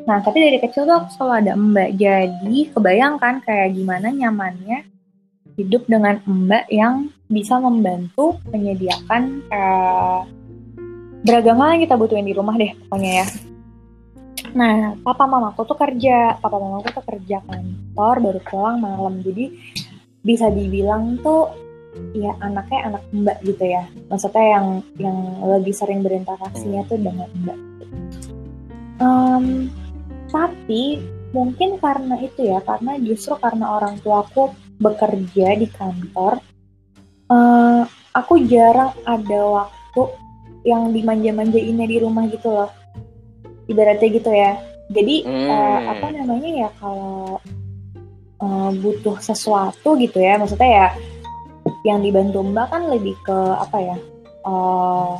[0.07, 1.89] Nah tapi dari kecil tuh aku selalu ada mbak.
[1.95, 4.87] Jadi kebayangkan kayak gimana nyamannya
[5.59, 10.23] hidup dengan mbak yang bisa membantu menyediakan uh,
[11.27, 13.27] beragam hal yang kita butuhin di rumah deh pokoknya ya.
[14.57, 19.19] Nah, papa mamaku tuh kerja, papa mamaku tuh kerja kantor baru pulang malam.
[19.21, 19.53] Jadi
[20.23, 21.66] bisa dibilang tuh
[22.15, 23.83] ya anaknya anak mbak gitu ya.
[24.09, 27.59] Maksudnya yang yang lebih sering berinteraksinya tuh dengan mbak.
[28.97, 29.69] Um,
[30.31, 36.41] tapi mungkin karena itu ya karena justru karena orang tuaku bekerja di kantor
[37.29, 37.83] uh,
[38.15, 40.03] aku jarang ada waktu
[40.65, 42.71] yang dimanja-manjainnya di rumah gitu loh.
[43.67, 44.57] Ibaratnya gitu ya.
[44.87, 45.47] Jadi hmm.
[45.51, 47.39] uh, apa namanya ya kalau
[48.41, 50.87] uh, butuh sesuatu gitu ya maksudnya ya
[51.85, 53.97] yang dibantu mbak kan lebih ke apa ya
[54.47, 55.19] uh,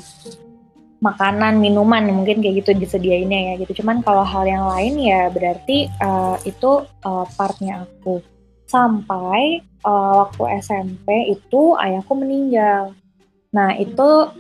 [0.98, 3.84] makanan minuman mungkin kayak gitu disediainnya ya gitu.
[3.84, 8.22] Cuman kalau hal yang lain ya berarti uh, itu uh, partnya aku.
[8.68, 12.98] Sampai uh, waktu SMP itu ayahku meninggal.
[13.54, 14.34] Nah itu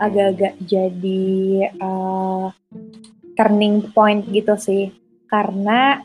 [0.00, 2.48] agak-agak jadi uh,
[3.36, 4.94] turning point gitu sih.
[5.26, 5.98] Karena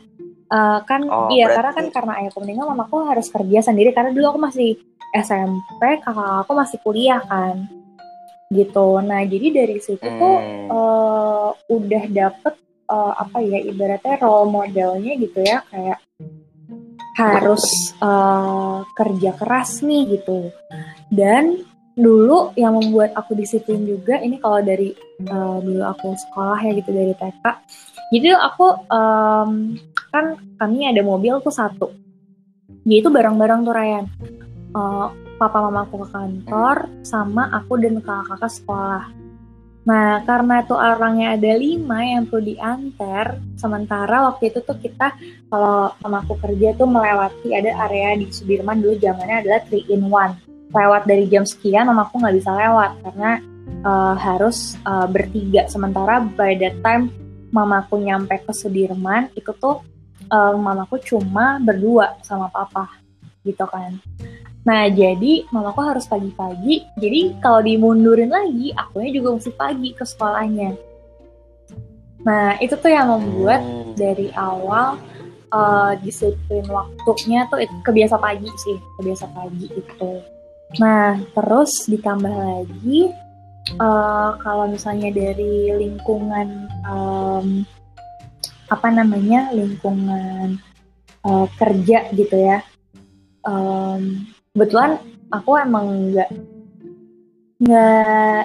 [0.50, 1.56] uh, kan oh, iya berarti...
[1.56, 4.76] karena kan karena ayahku meninggal mamaku harus kerja sendiri karena dulu aku masih
[5.10, 7.66] SMP kakak aku masih kuliah kan
[8.50, 8.98] gitu.
[9.02, 10.18] Nah jadi dari situ hmm.
[10.18, 10.36] tuh
[10.74, 12.54] uh, udah dapet
[12.90, 16.02] uh, apa ya ibaratnya role modelnya gitu ya kayak
[17.14, 20.50] harus uh, kerja keras nih gitu.
[21.10, 21.62] Dan
[21.94, 24.94] dulu yang membuat aku disiplin juga ini kalau dari
[25.26, 27.44] uh, dulu aku sekolah ya gitu dari TK.
[28.10, 29.78] Jadi aku um,
[30.10, 31.88] kan kami ada mobil tuh satu.
[32.84, 34.04] Jadi itu barang-barang tuh Ryan.
[34.70, 35.08] Uh,
[35.40, 39.04] papa mamaku ke kantor sama aku dan kakak-kakak sekolah.
[39.80, 45.16] Nah, karena itu orangnya ada lima yang perlu diantar, sementara waktu itu tuh kita
[45.48, 50.76] kalau mamaku kerja tuh melewati ada area di Sudirman dulu zamannya adalah 3 in 1.
[50.76, 53.30] Lewat dari jam sekian mamaku nggak bisa lewat karena
[53.82, 55.64] uh, harus uh, bertiga.
[55.66, 57.08] Sementara by that time
[57.50, 59.80] mamaku nyampe ke Sudirman itu tuh
[60.30, 62.88] uh, mamaku cuma berdua sama papa
[63.42, 63.98] gitu kan.
[64.60, 66.84] Nah, jadi mamaku harus pagi-pagi.
[67.00, 70.76] Jadi kalau dimundurin lagi, akunya juga mesti pagi ke sekolahnya.
[72.20, 73.96] Nah, itu tuh yang membuat hmm.
[73.96, 75.00] dari awal
[75.48, 80.12] uh, disiplin waktunya tuh itu kebiasa pagi sih, kebiasa pagi itu.
[80.76, 83.10] Nah, terus ditambah lagi
[83.80, 87.64] uh, kalau misalnya dari lingkungan um,
[88.70, 90.62] apa namanya lingkungan
[91.26, 92.62] uh, kerja gitu ya.
[93.42, 95.02] Um, kebetulan
[95.32, 96.30] aku emang nggak
[97.60, 98.44] nggak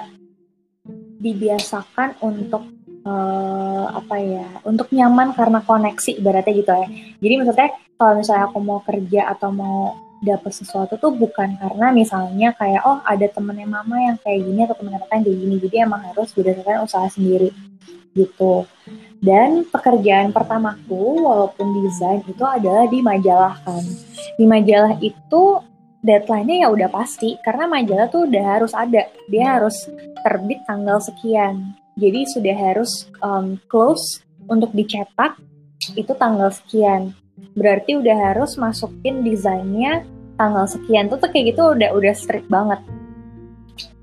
[1.22, 2.66] dibiasakan untuk
[3.06, 6.88] uh, apa ya untuk nyaman karena koneksi ibaratnya gitu ya.
[7.22, 9.78] Jadi maksudnya kalau misalnya aku mau kerja atau mau
[10.24, 14.76] dapat sesuatu tuh bukan karena misalnya kayak oh ada temennya mama yang kayak gini atau
[14.76, 15.54] temennya yang kayak gini.
[15.62, 17.50] Jadi emang harus berdasarkan usaha sendiri
[18.16, 18.64] gitu
[19.24, 23.84] dan pekerjaan pertamaku walaupun desain itu adalah di majalah kan.
[24.36, 25.42] Di majalah itu
[26.04, 29.08] deadline-nya ya udah pasti karena majalah tuh udah harus ada.
[29.32, 29.88] Dia harus
[30.20, 31.76] terbit tanggal sekian.
[31.96, 35.40] Jadi sudah harus um, close untuk dicetak
[35.96, 37.16] itu tanggal sekian.
[37.56, 40.04] Berarti udah harus masukin desainnya
[40.36, 41.08] tanggal sekian.
[41.08, 42.84] Tuh, tuh kayak gitu udah udah strict banget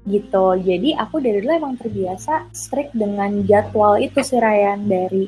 [0.08, 0.46] gitu.
[0.60, 4.88] Jadi aku dari dulu emang terbiasa strict dengan jadwal itu sih Ryan.
[4.88, 5.24] Dari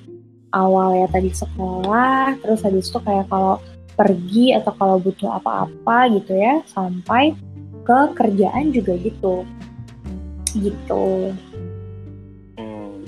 [0.55, 3.59] awal ya tadi sekolah terus habis itu kayak kalau
[3.95, 7.35] pergi atau kalau butuh apa-apa gitu ya sampai
[7.88, 9.47] ke kerjaan juga gitu.
[10.55, 11.05] Gitu.
[12.59, 13.03] Hmm,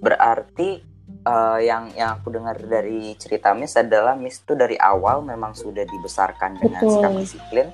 [0.00, 0.80] berarti
[1.26, 5.84] uh, yang yang aku dengar dari cerita Miss adalah Miss itu dari awal memang sudah
[5.84, 6.92] dibesarkan dengan Betul.
[6.96, 7.66] sikap disiplin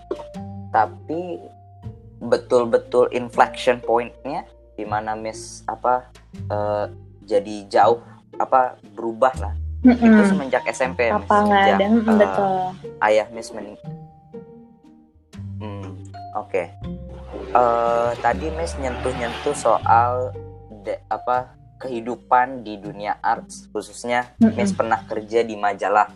[0.72, 1.36] tapi
[2.22, 4.46] betul-betul inflection pointnya
[4.78, 6.06] di mana Miss apa
[6.48, 6.86] uh,
[7.26, 7.98] jadi jauh
[8.38, 10.06] apa berubah lah Mm -mm.
[10.14, 11.86] Itu semenjak SMP, Apa nggak ada?
[11.90, 12.50] Mm, uh, betul.
[13.02, 13.74] Ayah Miss mening.
[15.58, 15.98] Hmm,
[16.38, 16.46] oke.
[16.46, 16.66] Okay.
[17.50, 20.30] Uh, tadi Miss nyentuh-nyentuh soal
[20.86, 24.54] de, apa kehidupan di dunia arts, khususnya mm -mm.
[24.54, 26.14] Miss pernah kerja di majalah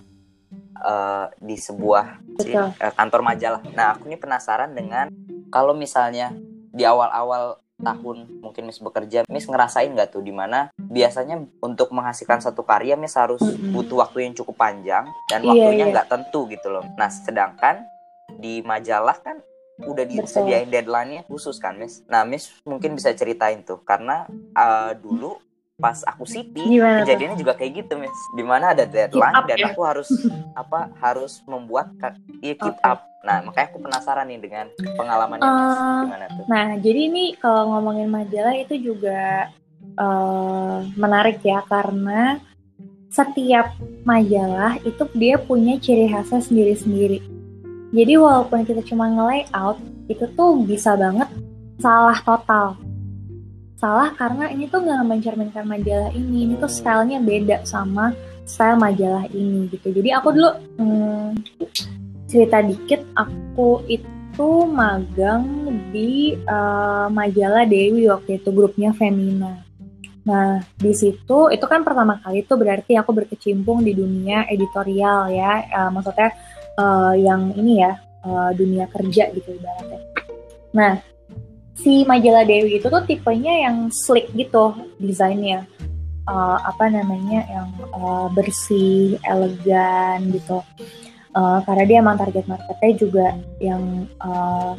[0.86, 3.66] uh, di sebuah si, uh, kantor majalah.
[3.74, 5.10] Nah, aku ini penasaran dengan
[5.50, 6.34] kalau misalnya
[6.76, 12.40] di awal-awal tahun mungkin Miss bekerja, Miss ngerasain nggak tuh di mana biasanya untuk menghasilkan
[12.40, 13.40] satu karya Miss harus
[13.72, 15.92] butuh waktu yang cukup panjang dan iya, waktunya iya.
[15.92, 16.84] nggak iya, tentu gitu loh.
[16.96, 17.84] Nah sedangkan
[18.40, 19.40] di majalah kan
[19.76, 22.00] udah disediain deadline-nya khusus kan Miss.
[22.08, 24.24] Nah Miss mungkin bisa ceritain tuh karena
[24.56, 25.36] uh, dulu
[25.76, 27.42] pas aku Siti Gimana kejadiannya tuh?
[27.44, 28.16] juga kayak gitu Miss.
[28.32, 29.66] Di mana ada deadline dan ya?
[29.76, 30.08] aku harus
[30.60, 31.92] apa harus membuat
[32.40, 32.88] ya keep okay.
[32.88, 36.44] up Nah, makanya aku penasaran nih dengan pengalamannya uh, gimana tuh.
[36.46, 39.50] Nah, jadi ini kalau ngomongin majalah itu juga
[39.98, 42.38] uh, menarik ya karena
[43.10, 43.74] setiap
[44.06, 47.18] majalah itu dia punya ciri khasnya sendiri-sendiri.
[47.90, 51.26] Jadi walaupun kita cuma nge-layout, itu tuh bisa banget
[51.82, 52.78] salah total.
[53.76, 58.16] Salah karena ini tuh nggak mencerminkan majalah ini, ini tuh stylenya beda sama
[58.48, 59.92] style majalah ini gitu.
[59.92, 61.28] Jadi aku dulu hmm,
[62.24, 65.44] cerita dikit, aku itu magang
[65.92, 69.60] di uh, majalah Dewi waktu itu grupnya Femina.
[70.24, 75.68] Nah, di situ itu kan pertama kali itu berarti aku berkecimpung di dunia editorial ya,
[75.68, 76.32] uh, maksudnya
[76.80, 77.92] uh, yang ini ya
[78.24, 80.00] uh, dunia kerja gitu ibaratnya.
[80.72, 81.15] Nah,
[81.76, 85.68] si majalah Dewi itu tuh tipenya yang slick gitu desainnya,
[86.24, 90.64] uh, apa namanya yang uh, bersih, elegan gitu.
[91.36, 93.26] Uh, karena dia emang target marketnya juga
[93.60, 94.08] yang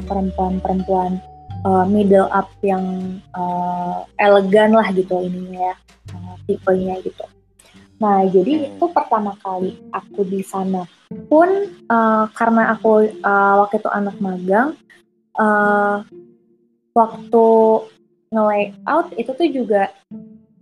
[0.10, 5.76] perempuan-perempuan uh, uh, middle up yang uh, elegan lah gitu ininya ya
[6.14, 7.26] uh, tipenya gitu.
[7.98, 8.68] Nah jadi hmm.
[8.78, 10.86] itu pertama kali aku di sana
[11.28, 11.50] pun
[11.90, 14.78] uh, karena aku uh, waktu itu anak magang
[15.40, 16.06] uh,
[16.98, 17.48] waktu
[18.34, 19.94] nge-layout itu tuh juga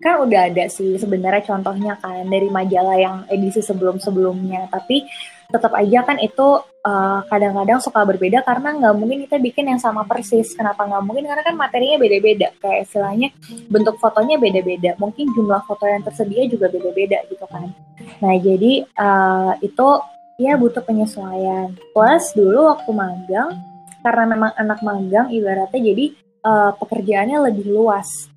[0.03, 5.07] kan udah ada sih sebenarnya contohnya kan dari majalah yang edisi sebelum-sebelumnya tapi
[5.49, 6.47] tetap aja kan itu
[6.83, 10.57] eh, kadang-kadang suka berbeda karena nggak mungkin kita bikin yang sama persis.
[10.57, 11.25] Kenapa nggak mungkin?
[11.29, 12.47] Karena kan materinya beda-beda.
[12.57, 13.29] Kayak istilahnya
[13.69, 14.97] bentuk fotonya beda-beda.
[14.97, 17.69] Mungkin jumlah foto yang tersedia juga beda-beda gitu kan.
[18.25, 19.87] Nah jadi uh, itu
[20.41, 21.77] ya butuh penyesuaian.
[21.93, 23.53] Plus dulu waktu magang
[24.01, 28.29] karena memang anak magang ibaratnya jadi uh, pekerjaannya lebih luas.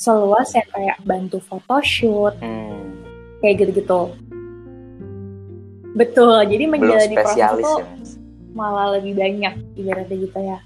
[0.00, 2.82] Seluas yang kayak bantu photoshoot, hmm.
[3.44, 4.10] kayak gitu-gitu
[5.94, 7.86] Betul, jadi menjalani proses itu ya,
[8.50, 10.58] malah lebih banyak ibaratnya gitu ya.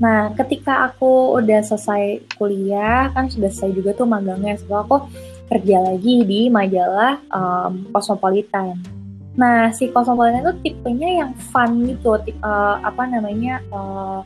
[0.00, 5.04] Nah, ketika aku udah selesai kuliah, kan sudah selesai juga tuh magangnya, setelah aku
[5.52, 8.80] kerja lagi di majalah um, Cosmopolitan.
[9.36, 14.24] Nah, si Cosmopolitan itu tipenya yang fun gitu, tipe, uh, apa namanya, uh,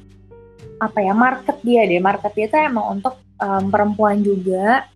[0.81, 2.03] apa ya, market dia deh.
[2.03, 4.89] Market dia tuh emang untuk um, perempuan juga,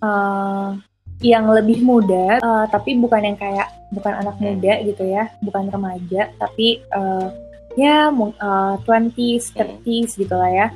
[0.00, 0.76] uh,
[1.24, 6.28] yang lebih muda, uh, tapi bukan yang kayak bukan anak muda gitu ya, bukan remaja,
[6.36, 7.32] tapi uh,
[7.76, 10.68] ya uh, 20s, 30s gitu lah ya.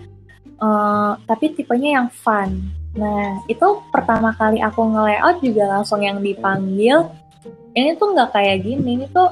[0.61, 2.61] Uh, tapi tipenya yang fun.
[2.93, 7.09] Nah, itu pertama kali aku nge-layout juga langsung yang dipanggil.
[7.73, 9.31] Ini tuh nggak kayak gini, ini tuh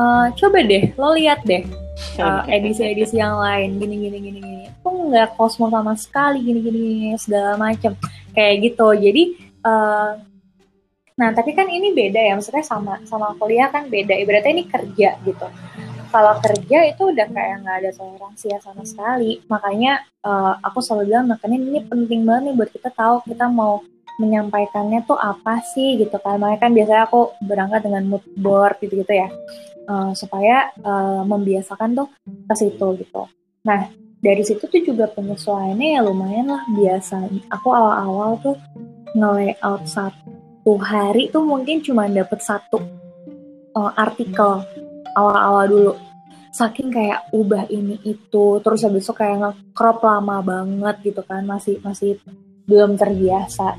[0.00, 1.68] uh, coba deh, lo lihat deh
[2.48, 4.64] edisi-edisi uh, yang lain, gini gini gini gini.
[4.72, 7.92] Itu nggak kosmo sama sekali, gini gini, gini segala macem
[8.32, 8.88] kayak gitu.
[8.96, 9.22] Jadi
[9.68, 10.16] uh,
[11.20, 14.16] Nah, tapi kan ini beda ya, maksudnya sama sama kuliah kan beda.
[14.16, 15.46] Ibaratnya ini kerja gitu.
[16.08, 19.44] Kalau kerja itu udah kayak nggak ada toleransi ya sama sekali.
[19.52, 23.84] Makanya uh, aku selalu bilang, makanya ini penting banget nih buat kita tahu kita mau
[24.16, 26.40] menyampaikannya tuh apa sih gitu kan.
[26.40, 29.28] Makanya kan biasanya aku berangkat dengan mood board gitu-gitu ya.
[29.88, 33.26] Uh, supaya uh, membiasakan tuh ke situ gitu.
[33.66, 33.90] Nah,
[34.20, 37.26] dari situ tuh juga penyesuaiannya ya lumayan lah biasa.
[37.50, 38.56] Aku awal-awal tuh
[39.16, 42.78] nge-layout satu hari tuh mungkin cuma dapet satu
[43.74, 44.62] uh, artikel
[45.18, 45.92] awal-awal dulu
[46.50, 51.78] saking kayak ubah ini itu terus habis itu kayak nge-crop lama banget gitu kan masih
[51.82, 52.18] masih
[52.66, 53.78] belum terbiasa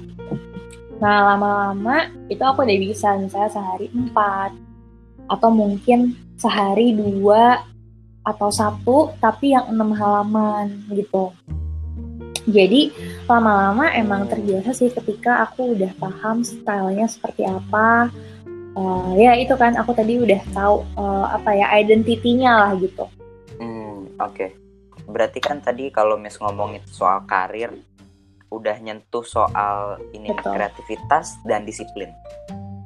[1.03, 4.55] nah lama-lama itu aku udah bisa misalnya sehari empat
[5.31, 7.63] atau mungkin sehari dua
[8.27, 11.31] atau satu tapi yang enam halaman gitu
[12.49, 12.89] jadi
[13.29, 18.09] lama-lama emang terbiasa sih ketika aku udah paham stylenya seperti apa.
[18.71, 23.05] Uh, ya itu kan aku tadi udah tahu uh, apa ya identitinya lah gitu.
[23.61, 24.33] Hmm oke.
[24.33, 24.49] Okay.
[25.11, 27.75] Berarti kan tadi kalau Miss ngomongin soal karir,
[28.47, 30.55] udah nyentuh soal ini Betul.
[30.55, 32.09] kreativitas dan disiplin.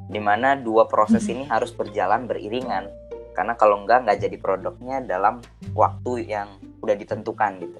[0.05, 2.87] Di mana dua proses ini harus berjalan beriringan.
[3.35, 5.43] Karena kalau enggak nggak jadi produknya dalam
[5.75, 6.47] waktu yang
[6.79, 7.79] udah ditentukan gitu.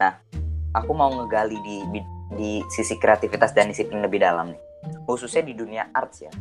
[0.00, 0.18] Nah,
[0.74, 1.76] aku mau ngegali di
[2.34, 4.60] di sisi kreativitas dan disiplin lebih dalam nih.
[5.06, 6.32] Khususnya di dunia arts ya.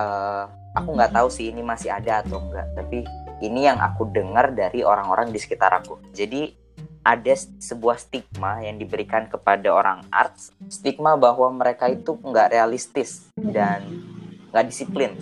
[0.00, 2.66] Uh, aku nggak tahu sih ini masih ada atau enggak.
[2.72, 3.04] Tapi
[3.44, 6.00] ini yang aku dengar dari orang-orang di sekitar aku.
[6.16, 6.56] Jadi
[7.00, 10.52] ada sebuah stigma yang diberikan kepada orang arts.
[10.68, 13.32] Stigma bahwa mereka itu nggak realistis.
[13.36, 14.09] Dan
[14.50, 15.14] nggak disiplin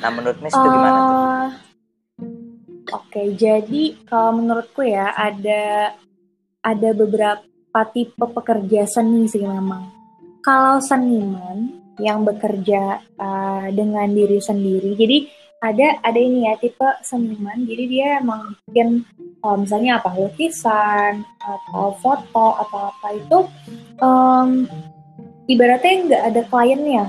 [0.00, 1.16] nah menurut Miss itu gimana tuh?
[1.16, 1.48] Uh,
[2.90, 5.94] Oke, okay, jadi kalau menurutku ya ada
[6.58, 9.86] ada beberapa tipe pekerja seni sih memang.
[10.42, 11.70] Kalau seniman
[12.02, 15.22] yang bekerja uh, dengan diri sendiri, jadi
[15.62, 19.06] ada ada ini ya tipe seniman, jadi dia emang bikin
[19.46, 23.38] uh, misalnya apa lukisan atau foto atau apa itu
[24.02, 24.66] um,
[25.46, 27.04] ibaratnya nggak ada kliennya.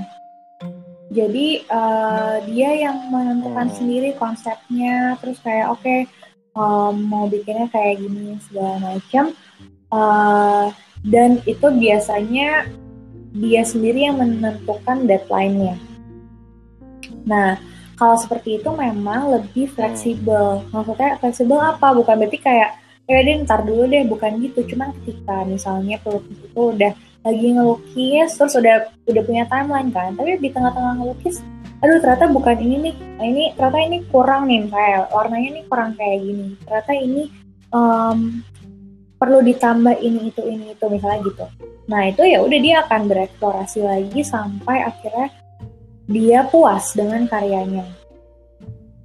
[1.12, 3.76] Jadi uh, dia yang menentukan hmm.
[3.76, 6.08] sendiri konsepnya, terus kayak oke okay,
[6.56, 9.36] um, mau bikinnya kayak gini segala macam
[9.92, 10.72] Uh,
[11.04, 12.64] dan itu biasanya
[13.36, 15.76] dia sendiri yang menentukan deadline-nya.
[17.28, 17.60] Nah,
[18.00, 20.64] kalau seperti itu memang lebih fleksibel.
[20.72, 21.92] Maksudnya fleksibel apa?
[21.92, 24.64] Bukan berarti kayak ya deh ntar dulu deh, bukan gitu.
[24.64, 26.92] Cuma ketika misalnya pelukis itu udah
[27.22, 30.14] lagi ngelukis, terus udah udah punya timeline kan.
[30.18, 31.38] Tapi di tengah-tengah ngelukis,
[31.82, 32.94] aduh ternyata bukan ini nih.
[33.18, 36.46] Nah, ini ternyata ini kurang nih kayak warnanya nih kurang kayak gini.
[36.66, 37.22] Ternyata ini
[37.70, 38.18] um,
[39.22, 41.46] perlu ditambah ini itu ini itu misalnya gitu.
[41.86, 45.30] Nah itu ya udah dia akan bereksplorasi lagi sampai akhirnya
[46.10, 47.86] dia puas dengan karyanya.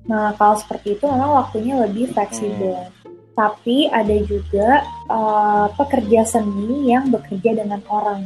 [0.08, 2.74] Nah, kalau seperti itu memang waktunya lebih fleksibel.
[2.74, 2.97] Hmm.
[3.38, 4.82] Tapi ada juga
[5.14, 8.26] uh, pekerja seni yang bekerja dengan orang.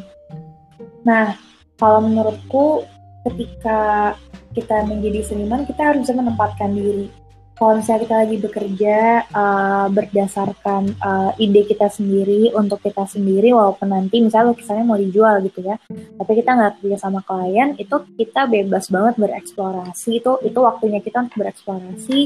[1.04, 1.36] Nah,
[1.76, 2.88] kalau menurutku
[3.28, 4.16] ketika
[4.56, 7.12] kita menjadi seniman, kita harus menempatkan diri
[7.62, 8.98] kalau misalnya kita lagi bekerja
[9.38, 15.46] uh, berdasarkan uh, ide kita sendiri untuk kita sendiri walaupun nanti misalnya lukisannya mau dijual
[15.46, 15.78] gitu ya
[16.18, 21.22] tapi kita nggak kerja sama klien itu kita bebas banget bereksplorasi itu itu waktunya kita
[21.22, 22.20] untuk bereksplorasi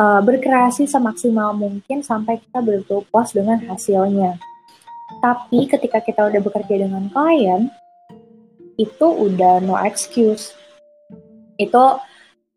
[0.00, 4.40] uh, berkreasi semaksimal mungkin sampai kita betul-betul puas dengan hasilnya.
[5.20, 7.68] Tapi ketika kita udah bekerja dengan klien
[8.80, 10.56] itu udah no excuse.
[11.60, 12.00] Itu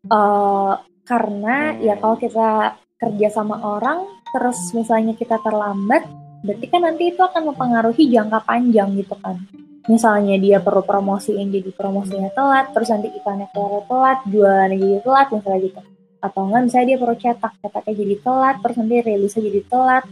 [0.08, 0.72] uh,
[1.04, 6.08] karena ya kalau kita kerja sama orang terus misalnya kita terlambat
[6.44, 9.36] berarti kan nanti itu akan mempengaruhi jangka panjang gitu kan.
[9.84, 14.98] Misalnya dia perlu promosi yang jadi promosinya telat terus nanti iklannya keluar telat jualannya jadi
[15.04, 15.80] telat misalnya gitu
[16.24, 20.04] atau enggak misalnya dia perlu cetak cetaknya jadi telat terus nanti rilisnya jadi telat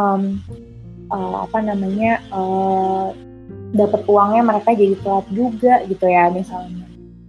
[0.00, 0.22] um,
[1.12, 3.12] uh, apa namanya uh,
[3.72, 6.86] dapat uangnya mereka jadi telat juga gitu ya misalnya.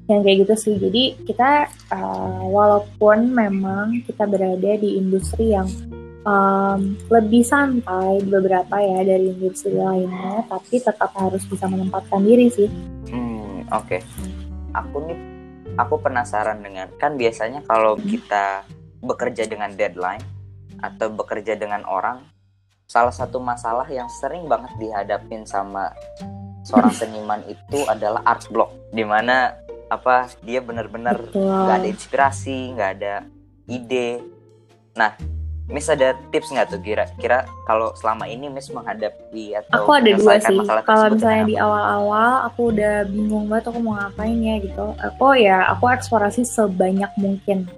[0.10, 0.76] Yang kayak gitu sih.
[0.80, 5.70] Jadi kita uh, walaupun memang kita berada di industri yang
[6.24, 12.70] um, lebih santai beberapa ya dari industri lainnya tapi tetap harus bisa menempatkan diri sih.
[13.12, 14.00] Hmm oke.
[14.00, 14.02] Okay.
[14.70, 15.18] aku nih
[15.80, 18.04] aku penasaran dengan kan biasanya kalau hmm.
[18.04, 18.68] kita
[19.00, 20.22] bekerja dengan deadline
[20.84, 22.20] atau bekerja dengan orang
[22.84, 25.96] salah satu masalah yang sering banget dihadapin sama
[26.68, 29.56] seorang seniman itu adalah art block di mana
[29.88, 33.16] apa dia benar-benar nggak ada inspirasi nggak ada
[33.66, 34.22] ide
[34.94, 35.16] nah
[35.70, 40.42] Miss ada tips nggak tuh kira-kira kalau selama ini Miss menghadapi atau aku ada dua
[40.42, 40.58] sih.
[40.82, 44.98] kalau misalnya di awal-awal aku udah bingung banget aku mau ngapain ya gitu.
[44.98, 47.70] Aku ya aku eksplorasi sebanyak mungkin.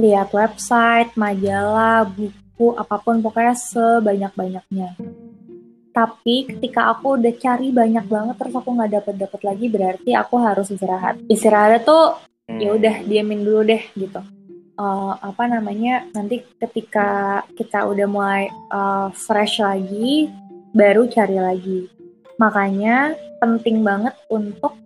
[0.00, 4.96] Lihat website majalah buku apa pun pokoknya sebanyak-banyaknya.
[5.92, 10.40] Tapi ketika aku udah cari banyak banget terus aku nggak dapet dapet lagi berarti aku
[10.40, 11.20] harus istirahat.
[11.28, 12.16] Istirahat tuh
[12.48, 12.78] ya hmm.
[12.80, 14.37] udah diamin dulu deh gitu
[14.78, 20.30] uh, apa namanya nanti ketika kita udah mulai uh, fresh lagi
[20.72, 21.80] baru cari lagi.
[22.38, 24.78] Makanya penting banget untuk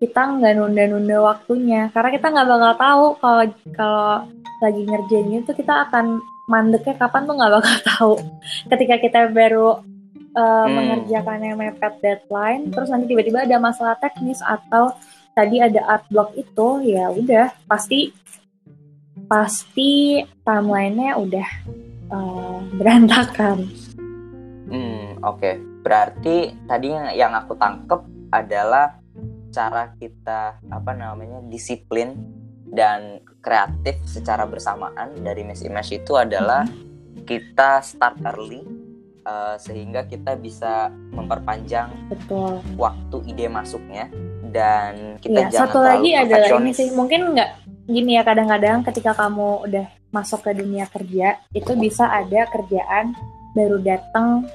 [0.00, 1.92] kita nggak nunda-nunda waktunya.
[1.92, 3.44] Karena kita nggak bakal tahu kalau
[3.76, 4.16] kalau
[4.64, 6.18] lagi ngerjain itu kita akan
[6.48, 8.14] mandeknya kapan tuh nggak bakal tahu.
[8.72, 9.84] Ketika kita baru
[10.34, 10.72] uh, hmm.
[10.74, 14.92] mengerjakannya mepet deadline terus nanti tiba-tiba ada masalah teknis atau
[15.34, 18.14] tadi ada art block itu ya udah pasti
[19.26, 21.48] pasti timelinenya udah
[22.12, 23.68] uh, berantakan.
[24.68, 25.54] Hmm oke okay.
[25.80, 28.00] berarti tadi yang aku tangkep
[28.30, 29.00] adalah
[29.50, 32.12] cara kita apa namanya disiplin
[32.74, 37.22] dan kreatif secara bersamaan dari Miss Image itu adalah hmm.
[37.24, 38.66] kita start early
[39.24, 42.58] uh, sehingga kita bisa memperpanjang Betul.
[42.74, 44.10] waktu ide masuknya
[44.50, 47.50] dan kita ya, jangan satu lagi adalah ini sih mungkin nggak
[47.84, 53.12] gini ya kadang-kadang ketika kamu udah masuk ke dunia kerja itu bisa ada kerjaan
[53.52, 54.48] baru datang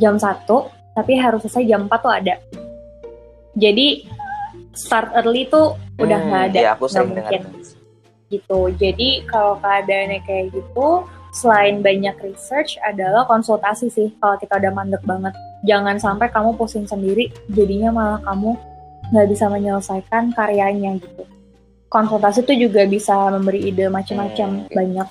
[0.00, 2.34] jam satu tapi harus selesai jam 4 tuh ada
[3.58, 4.08] jadi
[4.72, 7.40] start early tuh udah hmm, nggak ada ya, aku nggak mungkin
[8.32, 14.72] gitu jadi kalau keadaannya kayak gitu selain banyak research adalah konsultasi sih kalau kita udah
[14.72, 15.32] mandek banget.
[15.64, 18.52] Jangan sampai kamu pusing sendiri, jadinya malah kamu
[19.10, 21.24] nggak bisa menyelesaikan karyanya gitu.
[21.92, 25.08] Konsultasi itu juga bisa memberi ide macam-macam hmm, banyak.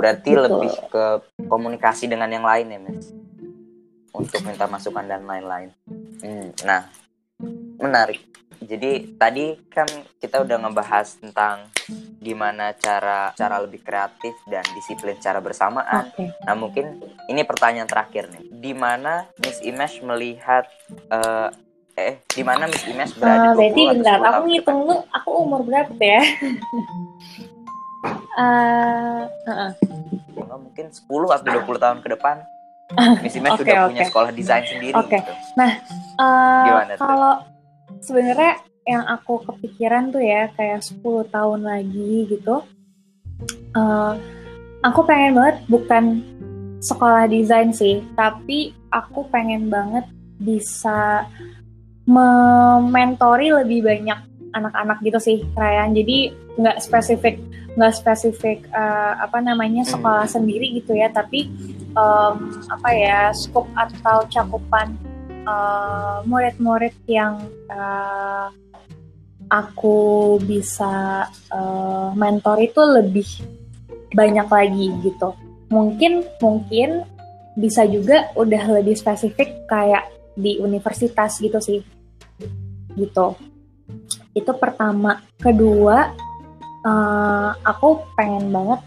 [0.00, 0.40] Berarti gitu.
[0.48, 1.04] lebih ke
[1.44, 3.12] komunikasi dengan yang lain ya, Mas?
[4.16, 5.68] Untuk minta masukan dan lain-lain.
[6.24, 6.88] Hmm, nah,
[7.76, 8.24] menarik
[8.62, 9.86] jadi tadi kan
[10.16, 11.68] kita udah ngebahas tentang
[12.18, 16.10] gimana cara cara lebih kreatif dan disiplin cara bersamaan.
[16.16, 16.32] Okay.
[16.42, 16.98] Nah mungkin
[17.28, 18.44] ini pertanyaan terakhir nih.
[18.50, 20.66] Di mana Miss Image melihat
[21.12, 21.52] uh,
[21.96, 23.52] eh di mana Miss Image berada?
[23.52, 26.22] Uh, berarti bentar, aku ngitung lu aku umur berapa ya?
[28.36, 29.70] uh, uh -uh.
[30.56, 32.36] Mungkin 10 atau 20 tahun ke depan
[33.24, 33.88] Miss Image okay, sudah okay.
[33.90, 34.94] punya sekolah desain sendiri.
[34.94, 35.08] Oke.
[35.08, 35.20] Okay.
[35.24, 35.32] Gitu.
[35.58, 35.72] Nah,
[36.20, 36.64] uh,
[37.00, 37.34] kalau
[38.04, 38.52] sebenarnya
[38.86, 41.02] yang aku kepikiran tuh ya kayak 10
[41.34, 42.62] tahun lagi gitu.
[43.74, 44.14] Uh,
[44.80, 46.04] aku pengen banget bukan
[46.78, 50.06] sekolah desain sih, tapi aku pengen banget
[50.38, 51.26] bisa
[52.06, 54.18] mementori lebih banyak
[54.54, 55.92] anak-anak gitu sih Ryan.
[55.92, 57.36] Jadi nggak spesifik
[57.76, 59.92] nggak spesifik uh, apa namanya hmm.
[59.92, 60.32] sekolah hmm.
[60.32, 61.52] sendiri gitu ya, tapi
[61.92, 64.96] um, apa ya skop atau cakupan
[65.44, 67.36] uh, murid-murid yang
[67.68, 68.48] uh,
[69.52, 73.28] aku bisa uh, mentor itu lebih
[74.16, 75.36] banyak lagi gitu.
[75.68, 77.04] Mungkin mungkin
[77.60, 81.80] bisa juga udah lebih spesifik kayak di universitas gitu sih.
[82.92, 83.26] Gitu.
[84.36, 85.24] Itu pertama.
[85.40, 86.12] Kedua,
[86.84, 88.80] uh, aku pengen banget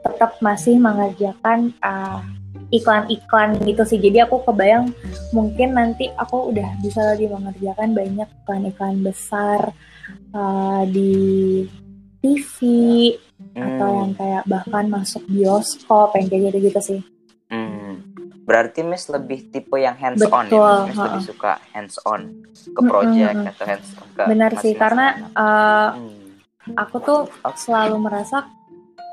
[0.00, 2.22] tetap masih mengerjakan uh,
[2.72, 4.00] iklan-iklan gitu sih.
[4.00, 4.94] Jadi aku kebayang
[5.36, 9.76] mungkin nanti aku udah bisa lagi mengerjakan banyak iklan-iklan besar
[10.32, 11.12] uh, di
[12.22, 12.56] TV
[13.12, 13.58] hmm.
[13.58, 17.00] atau yang kayak bahkan masuk bioskop yang kayak gitu-gitu sih.
[18.52, 23.32] Berarti Miss lebih tipe yang hands on ya, Miss lebih suka hands on ke project
[23.40, 26.76] hmm, atau hands on ke Benar sih karena uh, hmm.
[26.76, 27.20] aku tuh
[27.56, 28.44] selalu merasa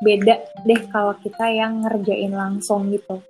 [0.03, 3.23] beda deh kalau kita yang ngerjain langsung gitu.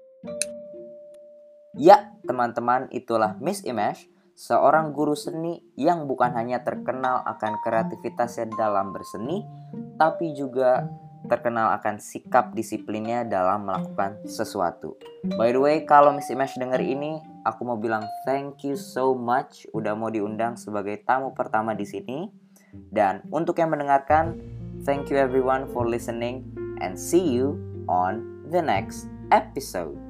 [1.77, 8.95] Ya, teman-teman, itulah Miss Image seorang guru seni yang bukan hanya terkenal akan kreativitasnya dalam
[8.95, 9.45] berseni,
[10.01, 10.89] tapi juga
[11.29, 14.97] terkenal akan sikap disiplinnya dalam melakukan sesuatu.
[15.37, 19.69] By the way, kalau Miss Image denger ini, aku mau bilang thank you so much
[19.77, 22.27] udah mau diundang sebagai tamu pertama di sini.
[22.73, 24.41] Dan untuk yang mendengarkan,
[24.81, 26.49] thank you everyone for listening
[26.81, 30.08] and see you on the next episode.